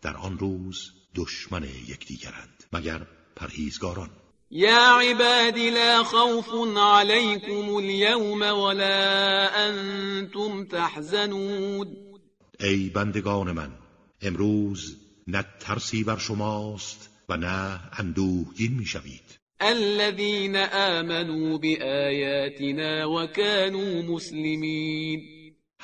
در 0.03 0.17
آن 0.17 0.39
روز 0.39 0.93
دشمن 1.15 1.65
یکدیگرند 1.89 2.65
مگر 2.73 3.07
پرهیزگاران. 3.37 4.11
یا 4.51 4.99
عباد 5.01 5.59
لا 5.59 6.05
خوف 6.05 6.49
عليكم 6.77 7.75
اليوم 7.75 8.43
ولا 8.43 9.49
انتم 9.49 10.65
تحزنون. 10.65 11.87
ای 12.61 12.89
بندگان 12.89 13.53
من 13.53 13.71
امروز 14.23 14.97
نه 15.27 15.45
ترسی 15.61 16.05
بر 16.05 16.19
شماست 16.19 17.11
و 17.29 17.37
نه 17.37 17.81
اندوهگین 17.99 18.73
می‌شوید. 18.73 19.39
الذين 19.61 20.57
آمنوا 20.57 21.59
بآياتنا 21.59 23.05
وكانوا 23.07 24.03
مسلمين 24.03 25.36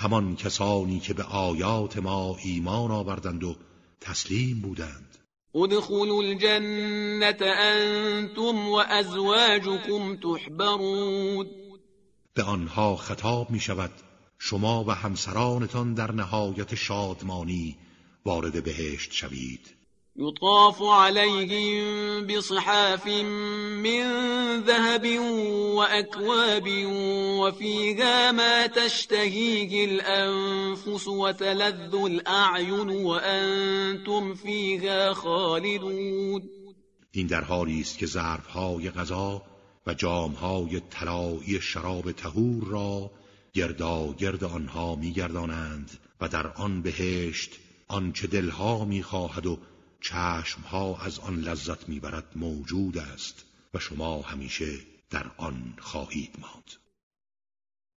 همان 0.03 0.37
کسانی 0.37 1.01
که 1.01 1.15
به 1.15 1.23
آیات 1.23 1.97
ما 1.97 2.37
ایمان 2.45 2.91
آوردند 2.91 3.45
و 3.45 3.57
تسلیم 4.01 4.61
بودند. 4.61 5.19
ادخلوا 5.55 6.23
الجنة 6.23 7.47
انتم 7.59 8.69
وازواجكم 8.69 10.17
تحبرون. 10.17 11.47
به 12.35 12.43
آنها 12.43 12.97
خطاب 12.97 13.51
می 13.51 13.61
شود 13.61 13.91
شما 14.39 14.85
و 14.85 14.91
همسرانتان 14.91 15.95
در 15.95 16.13
نهایت 16.13 16.75
شادمانی 16.75 17.77
وارد 18.25 18.65
بهشت 18.65 19.13
شوید. 19.13 19.83
يطاف 20.17 20.83
عليهم 20.83 22.27
بصحاف 22.27 23.07
من 23.07 24.05
ذهب 24.67 25.05
وأكواب 25.75 26.69
وفيها 27.43 28.33
ما 28.33 28.67
تشتهيه 28.67 29.85
الأنفس 29.85 31.09
وتلذ 31.09 31.95
الأعين 31.95 32.89
وأنتم 32.89 34.35
فيها 34.35 35.15
خالدون. 35.15 36.43
این 37.13 37.27
در 37.27 37.45
حالی 37.45 37.81
است 37.81 37.99
که 37.99 38.07
ظرفهای 38.07 38.91
غذا 38.91 39.43
و 39.87 39.95
جامهای 39.95 40.81
طلایی 40.81 41.61
شراب 41.61 42.13
تهور 42.13 42.65
را 42.65 43.11
گردا 43.53 44.13
گرد 44.13 44.45
آنها 44.45 44.95
میگردانند 44.95 45.91
و 46.21 46.29
در 46.29 46.47
آن 46.47 46.83
بهشت 46.83 47.51
آنچه 47.89 48.27
دلها 48.27 48.85
می‌خواهد 48.85 49.47
و 49.47 49.59
چشمها 50.01 50.97
از 50.97 51.19
آن 51.19 51.41
لذت 51.41 51.89
می‌برد 51.89 52.27
موجود 52.37 52.99
است 52.99 53.45
و 53.75 53.79
شما 53.79 54.23
همیشه 54.23 54.79
در 55.11 55.31
آن 55.37 55.75
خواهید 55.79 56.31
ماند. 56.39 56.82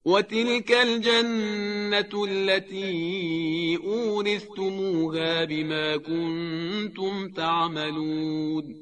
وتلك 0.05 0.73
الجنة 0.73 2.25
التي 2.29 3.77
أورثتموها 3.77 5.45
بما 5.45 5.97
كنتم 5.97 7.29
تعملون. 7.29 8.75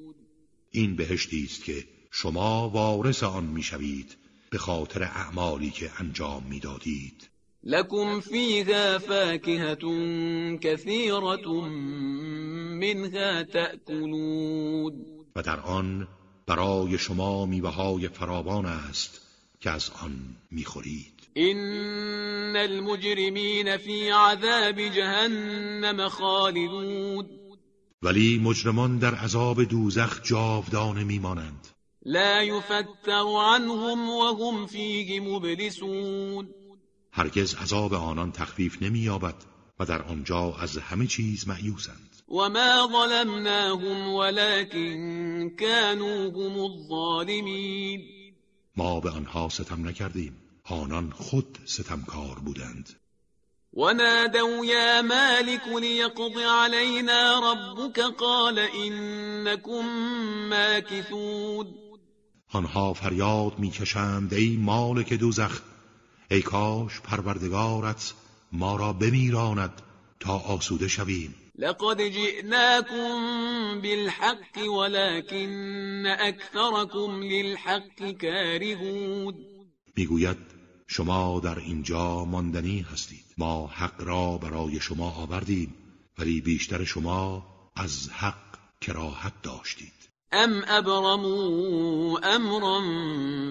این 0.71 0.97
بهشتی 0.97 1.45
است 1.45 1.65
که 1.65 1.85
شما 2.11 2.69
وارث 2.69 3.23
آن 3.23 3.45
می‌شوید 3.45 4.17
به 4.51 4.59
خاطر 4.59 5.03
اعمالی 5.03 5.71
که 5.71 5.91
انجام 6.01 6.43
می‌دادید. 6.51 7.31
لكم 7.65 8.21
فيها 8.21 8.99
فاكهة 8.99 9.85
كثيرة 10.57 11.51
منها 12.81 13.43
تأكلون 13.43 15.07
و 15.37 15.43
در 15.43 15.61
آن 15.61 16.09
برای 16.47 16.99
شما 16.99 17.47
میوه‌های 17.47 18.09
فراوان 18.09 18.67
است. 18.67 19.30
که 19.61 19.71
از 19.71 19.91
آن 19.91 20.37
می‌خورید. 20.51 21.21
إن 21.37 22.57
المجرمين 22.57 23.77
في 23.77 24.11
عذاب 24.11 24.81
جهنم 24.81 26.09
خالدون. 26.09 27.27
ولی 28.03 28.39
مجرمان 28.39 28.99
در 28.99 29.15
عذاب 29.15 29.65
دوزخ 29.65 30.23
جاودانه 30.23 31.05
میمانند. 31.05 31.69
لا 32.07 32.43
يفتر 32.43 33.25
عنهم 33.27 34.11
وهم 34.11 34.67
فيه 34.67 35.21
مبلسون. 35.21 36.49
هرگز 37.13 37.55
عذاب 37.55 37.95
آنان 37.95 38.33
تخفیف 38.33 38.83
نمییابد 38.83 39.35
و 39.81 39.85
در 39.85 40.03
آنجا 40.03 40.55
از 40.61 40.79
همه 40.79 41.07
چیز 41.07 41.49
معیوسند 41.49 42.11
وما 42.29 42.89
ظلمناهم 42.93 44.09
ولكن 44.15 45.51
كانوا 45.59 46.31
هم 46.31 46.61
الظالمين. 46.61 48.20
ما 48.77 49.01
به 49.01 49.11
آنها 49.11 49.49
ستم 49.49 49.89
نکردیم. 49.89 50.37
آنان 50.65 51.11
خود 51.11 51.59
ستمکار 51.65 52.39
بودند. 52.39 52.89
ونادوا 53.73 54.67
يا 54.67 55.03
مالك 55.03 55.69
ليقض 55.81 56.39
علينا 56.39 57.41
ربك 57.53 58.01
قال 58.01 58.59
إنكم 58.59 59.87
ماكثون. 60.49 61.67
آنها 62.53 62.93
فریاد 62.93 63.59
می‌کشند 63.59 64.35
ای 64.35 64.57
مالک 64.57 65.13
دوزخ 65.13 65.61
ای 66.31 66.43
کاش 66.43 67.01
پروردگارت 67.01 68.15
ما 68.53 68.77
را 68.77 68.93
بمیراند. 68.93 69.83
تا 70.21 70.39
آسوده 70.39 70.89
شویم. 70.89 71.35
لقد 71.59 72.01
جئناكم 72.01 73.15
بالحق 73.81 74.69
ولكن 74.79 76.07
أكثركم 76.07 77.23
للحق 77.23 78.11
كارهون 78.11 79.35
می‌گوید 79.97 80.37
شما 80.87 81.41
در 81.41 81.59
اینجا 81.59 82.25
ماندنی 82.25 82.87
هستید. 82.93 83.25
ما 83.39 83.67
حق 83.67 84.03
را 84.03 84.39
برای 84.39 84.81
شما 84.81 85.11
آوردیم 85.11 85.75
ولی 86.19 86.41
بیشتر 86.41 86.85
شما 86.85 87.47
از 87.77 88.11
حق 88.11 88.59
کراهت 88.81 89.33
داشتید. 89.43 89.93
ام 90.33 90.63
ابرموا 90.69 92.19
امرا 92.23 92.81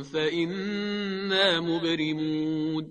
فإنا 0.04 1.62
مبرمون. 1.62 2.86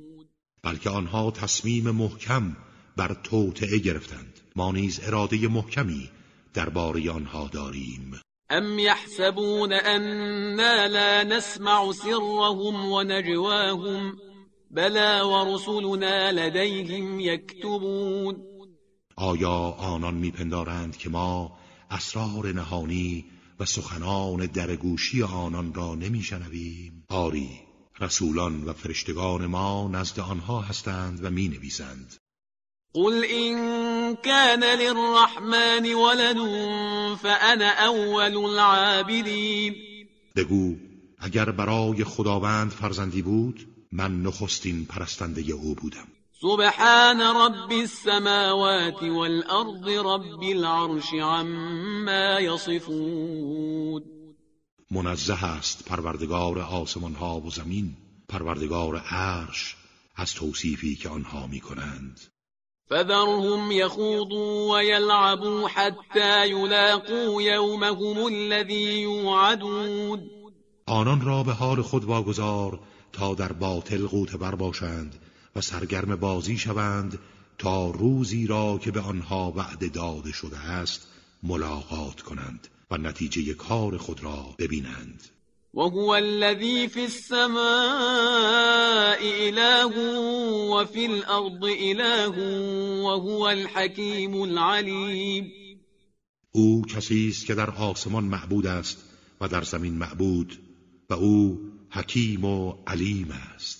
بلکه 0.62 0.90
آنها 0.90 1.30
تصمیم 1.30 1.90
محکم 1.90 2.56
بر 2.98 3.14
توطعه 3.22 3.78
گرفتند. 3.78 4.40
ما 4.56 4.72
نیز 4.72 5.00
اراده 5.02 5.48
محکمی 5.48 6.10
درباره 6.54 7.10
آنها 7.10 7.48
داریم. 7.52 8.20
ام 8.50 8.78
يحسبون 8.78 9.72
أنا 9.72 10.88
لا 10.88 11.24
نسمع 11.24 11.92
سرهم 11.92 12.92
ونجواهم 12.92 14.16
بلى 14.70 15.20
ورسلنا 15.20 16.32
لديهم 16.32 17.20
يكتبون 17.20 18.36
آیا 19.16 19.70
آنان 19.78 20.14
میپندارند 20.14 20.96
که 20.96 21.08
ما 21.08 21.58
اسرار 21.90 22.52
نهانی 22.52 23.24
و 23.60 23.64
سخنان 23.64 24.46
درگوشی 24.46 25.22
آنان 25.22 25.74
را 25.74 25.94
نمیشنویم؟ 25.94 27.04
آری 27.08 27.50
رسولان 28.00 28.64
و 28.64 28.72
فرشتگان 28.72 29.46
ما 29.46 29.88
نزد 29.92 30.20
آنها 30.20 30.60
هستند 30.60 31.24
و 31.24 31.30
می 31.30 31.48
نویسند 31.48 32.16
قل 32.98 33.24
إن 33.24 33.56
كان 34.16 34.64
للرحمن 34.64 35.94
ولد 35.94 36.38
فأنا 37.22 37.86
أول 37.86 38.36
العابدين. 38.36 39.74
بگو 40.36 40.76
اگر 41.18 41.50
برای 41.50 42.04
خداوند 42.04 42.70
فرزندی 42.70 43.22
بود 43.22 43.66
من 43.92 44.22
نخستین 44.22 44.84
پرستنده 44.84 45.52
او 45.52 45.74
بودم. 45.74 46.08
سبحان 46.42 47.20
رب 47.20 47.72
السماوات 47.72 49.02
والأرض 49.02 49.88
رب 49.88 50.42
العرش 50.42 51.14
عما 51.14 52.40
يصفون. 52.40 54.02
منزه 54.90 55.44
است 55.44 55.84
پروردگار 55.84 56.58
آسمان 56.58 57.14
ها 57.14 57.40
و 57.40 57.50
زمین 57.50 57.96
پروردگار 58.28 58.96
عرش 58.96 59.76
از 60.16 60.34
توصیفی 60.34 60.96
که 60.96 61.08
آنها 61.08 61.46
می 61.46 61.60
کنند 61.60 62.20
فذرهم 62.90 63.72
يخوضوا 63.72 64.72
ويلعبوا 64.72 65.68
حتى 65.68 66.50
يلاقوا 66.50 67.42
يومهم 67.42 68.26
الذي 68.26 69.02
يوعدون. 69.02 70.30
آنان 70.86 71.20
را 71.20 71.42
به 71.42 71.52
حال 71.52 71.82
خود 71.82 72.04
واگذار 72.04 72.80
تا 73.12 73.34
در 73.34 73.52
باطل 73.52 74.06
قوت 74.06 74.36
بر 74.36 74.54
باشند 74.54 75.14
و 75.56 75.60
سرگرم 75.60 76.16
بازی 76.16 76.58
شوند 76.58 77.18
تا 77.58 77.90
روزی 77.90 78.46
را 78.46 78.78
که 78.78 78.90
به 78.90 79.00
آنها 79.00 79.52
وعده 79.56 79.88
داده 79.88 80.32
شده 80.32 80.58
است 80.58 81.08
ملاقات 81.42 82.20
کنند 82.20 82.68
و 82.90 82.96
نتیجه 82.96 83.54
کار 83.54 83.96
خود 83.96 84.24
را 84.24 84.46
ببینند. 84.58 85.37
وهو 85.78 86.16
الذي 86.16 86.88
في 86.88 87.04
السماء 87.04 87.58
إله 89.48 89.92
وفي 90.70 91.06
الأرض 91.06 91.64
إله 91.64 92.38
وهو 93.02 93.50
الحكيم 93.50 94.42
العليم 94.42 95.52
او 96.52 96.82
کسی 96.82 97.28
است 97.28 97.46
که 97.46 97.54
در 97.54 97.70
آسمان 97.70 98.24
معبود 98.24 98.66
است 98.66 99.04
و 99.40 99.48
در 99.48 99.62
زمین 99.62 99.94
معبود 99.94 100.58
و 101.10 101.14
او 101.14 101.60
حکیم 101.90 102.44
و 102.44 102.74
علیم 102.86 103.30
است. 103.54 103.77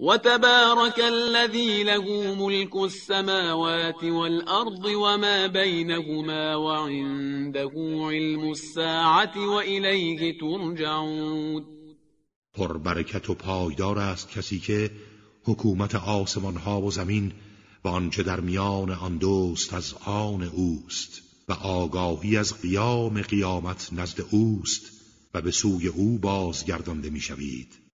وتبارك 0.00 0.98
الذي 1.00 1.84
له 1.84 2.34
ملك 2.34 2.76
السماوات 2.76 4.04
والأرض 4.04 4.84
وما 4.84 5.46
بينهما 5.46 6.54
وعنده 6.56 7.72
علم 8.10 8.50
الساعة 8.50 9.48
وإليه 9.48 10.38
ترجعون. 10.40 11.64
پربرکت 12.54 13.30
و 13.30 13.34
پایدار 13.34 13.98
است 13.98 14.30
کسی 14.30 14.58
که 14.58 14.90
حکومت 15.44 15.94
آسمان 15.94 16.56
ها 16.56 16.80
و 16.80 16.90
زمین 16.90 17.32
و 17.84 17.88
آنچه 17.88 18.22
در 18.22 18.40
میان 18.40 18.90
آن 18.90 19.16
دوست 19.18 19.74
از 19.74 19.94
آن 20.04 20.42
اوست 20.42 21.22
و 21.48 21.52
آگاهی 21.52 22.36
از 22.36 22.60
قیام 22.62 23.22
قیامت 23.22 23.88
نزد 23.92 24.20
اوست 24.30 24.82
و 25.34 25.40
به 25.40 25.50
سوی 25.50 25.88
او 25.88 26.18
بازگردانده 26.18 27.10
می‌شوید. 27.10 27.89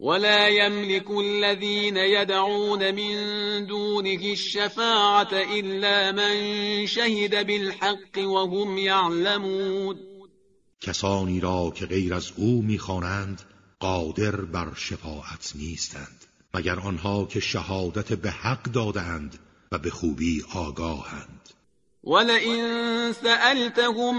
ولا 0.00 0.48
يملك 0.48 1.10
الذين 1.10 1.96
يدعون 1.96 2.94
من 2.94 3.16
دونه 3.66 4.32
الشفاعة 4.32 5.32
إلا 5.32 6.12
من 6.12 6.86
شهد 6.86 7.46
بالحق 7.46 8.18
وهم 8.18 8.78
يعلمون. 8.78 9.96
کسانی 10.80 11.40
را 11.40 11.72
که 11.74 11.86
غیر 11.86 12.14
از 12.14 12.32
او 12.36 12.62
می‌خوانند 12.62 13.42
قادر 13.80 14.36
بر 14.36 14.74
شفاعت 14.76 15.52
نیستند 15.54 16.24
مگر 16.54 16.80
آنها 16.80 17.24
که 17.24 17.40
شهادت 17.40 18.12
به 18.12 18.30
حق 18.30 18.62
دادند 18.62 19.38
و 19.72 19.78
به 19.78 19.90
خوبی 19.90 20.44
آگاهند. 20.54 21.50
ولئن 22.02 23.12
سألتهم 23.12 24.16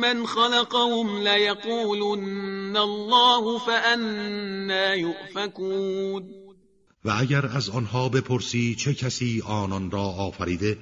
من 0.00 0.26
خلقهم 0.26 1.22
ليقولن 1.22 2.76
الله 2.76 3.58
فأنا 3.58 4.94
يؤفكون. 4.94 6.24
و 7.04 7.10
اگر 7.10 7.46
از 7.46 7.70
آنها 7.70 8.08
بپرسی 8.08 8.74
چه 8.74 8.94
کسی 8.94 9.42
آنان 9.46 9.90
را 9.90 10.02
آفریده 10.02 10.78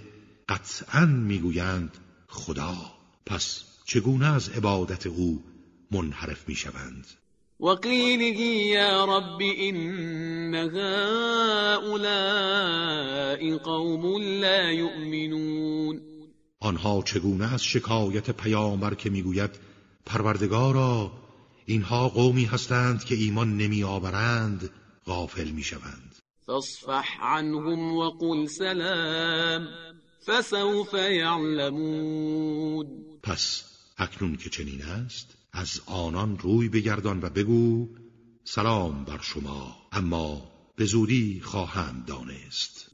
قطعا 0.49 1.05
می‌گویند 1.05 1.91
خدا. 2.29 2.77
پس 3.27 3.65
چگونه 3.85 4.27
از 4.35 4.49
عبادت 4.49 5.07
او 5.07 5.43
منحرف 5.91 6.49
می‌شوند؟ 6.49 7.07
وقيله 7.61 8.41
يا 8.67 9.05
رب 9.05 9.43
إن 9.43 10.55
هؤلاء 11.75 11.99
قوم 13.57 14.23
لا 14.23 14.71
يؤمنون 14.71 16.08
آنها 16.61 17.03
چگونه 17.03 17.55
از 17.55 17.65
شکایت 17.65 18.31
پیامبر 18.31 18.95
که 18.95 19.11
می‌گوید 19.11 19.51
پروردگارا 20.07 21.13
اینها 21.67 22.09
قومی 22.09 22.45
هستند 22.45 23.05
که 23.05 23.15
ایمان 23.15 23.57
نمی 23.57 23.85
آورند 23.85 24.71
غافل 25.07 25.51
می‌شوند. 25.51 26.17
فاصفح 26.47 27.07
عنهم 27.23 27.97
وقل 27.97 28.47
سلام 28.47 29.69
فسوف 30.27 30.95
يعلمون. 30.95 32.87
پس 33.23 33.65
اکنون 33.99 34.37
که 34.37 34.51
چنین 34.51 34.83
است 34.83 35.37
از 35.53 35.81
آنان 35.87 36.39
روی 36.39 36.69
بگردان 36.69 37.21
و 37.23 37.31
بگو 37.31 37.89
سلام 38.45 39.05
بر 39.05 39.19
شما 39.23 39.77
اما 39.93 40.51
به 40.77 40.85
زودی 40.85 41.41
خواهم 41.45 42.05
دانست. 42.07 42.88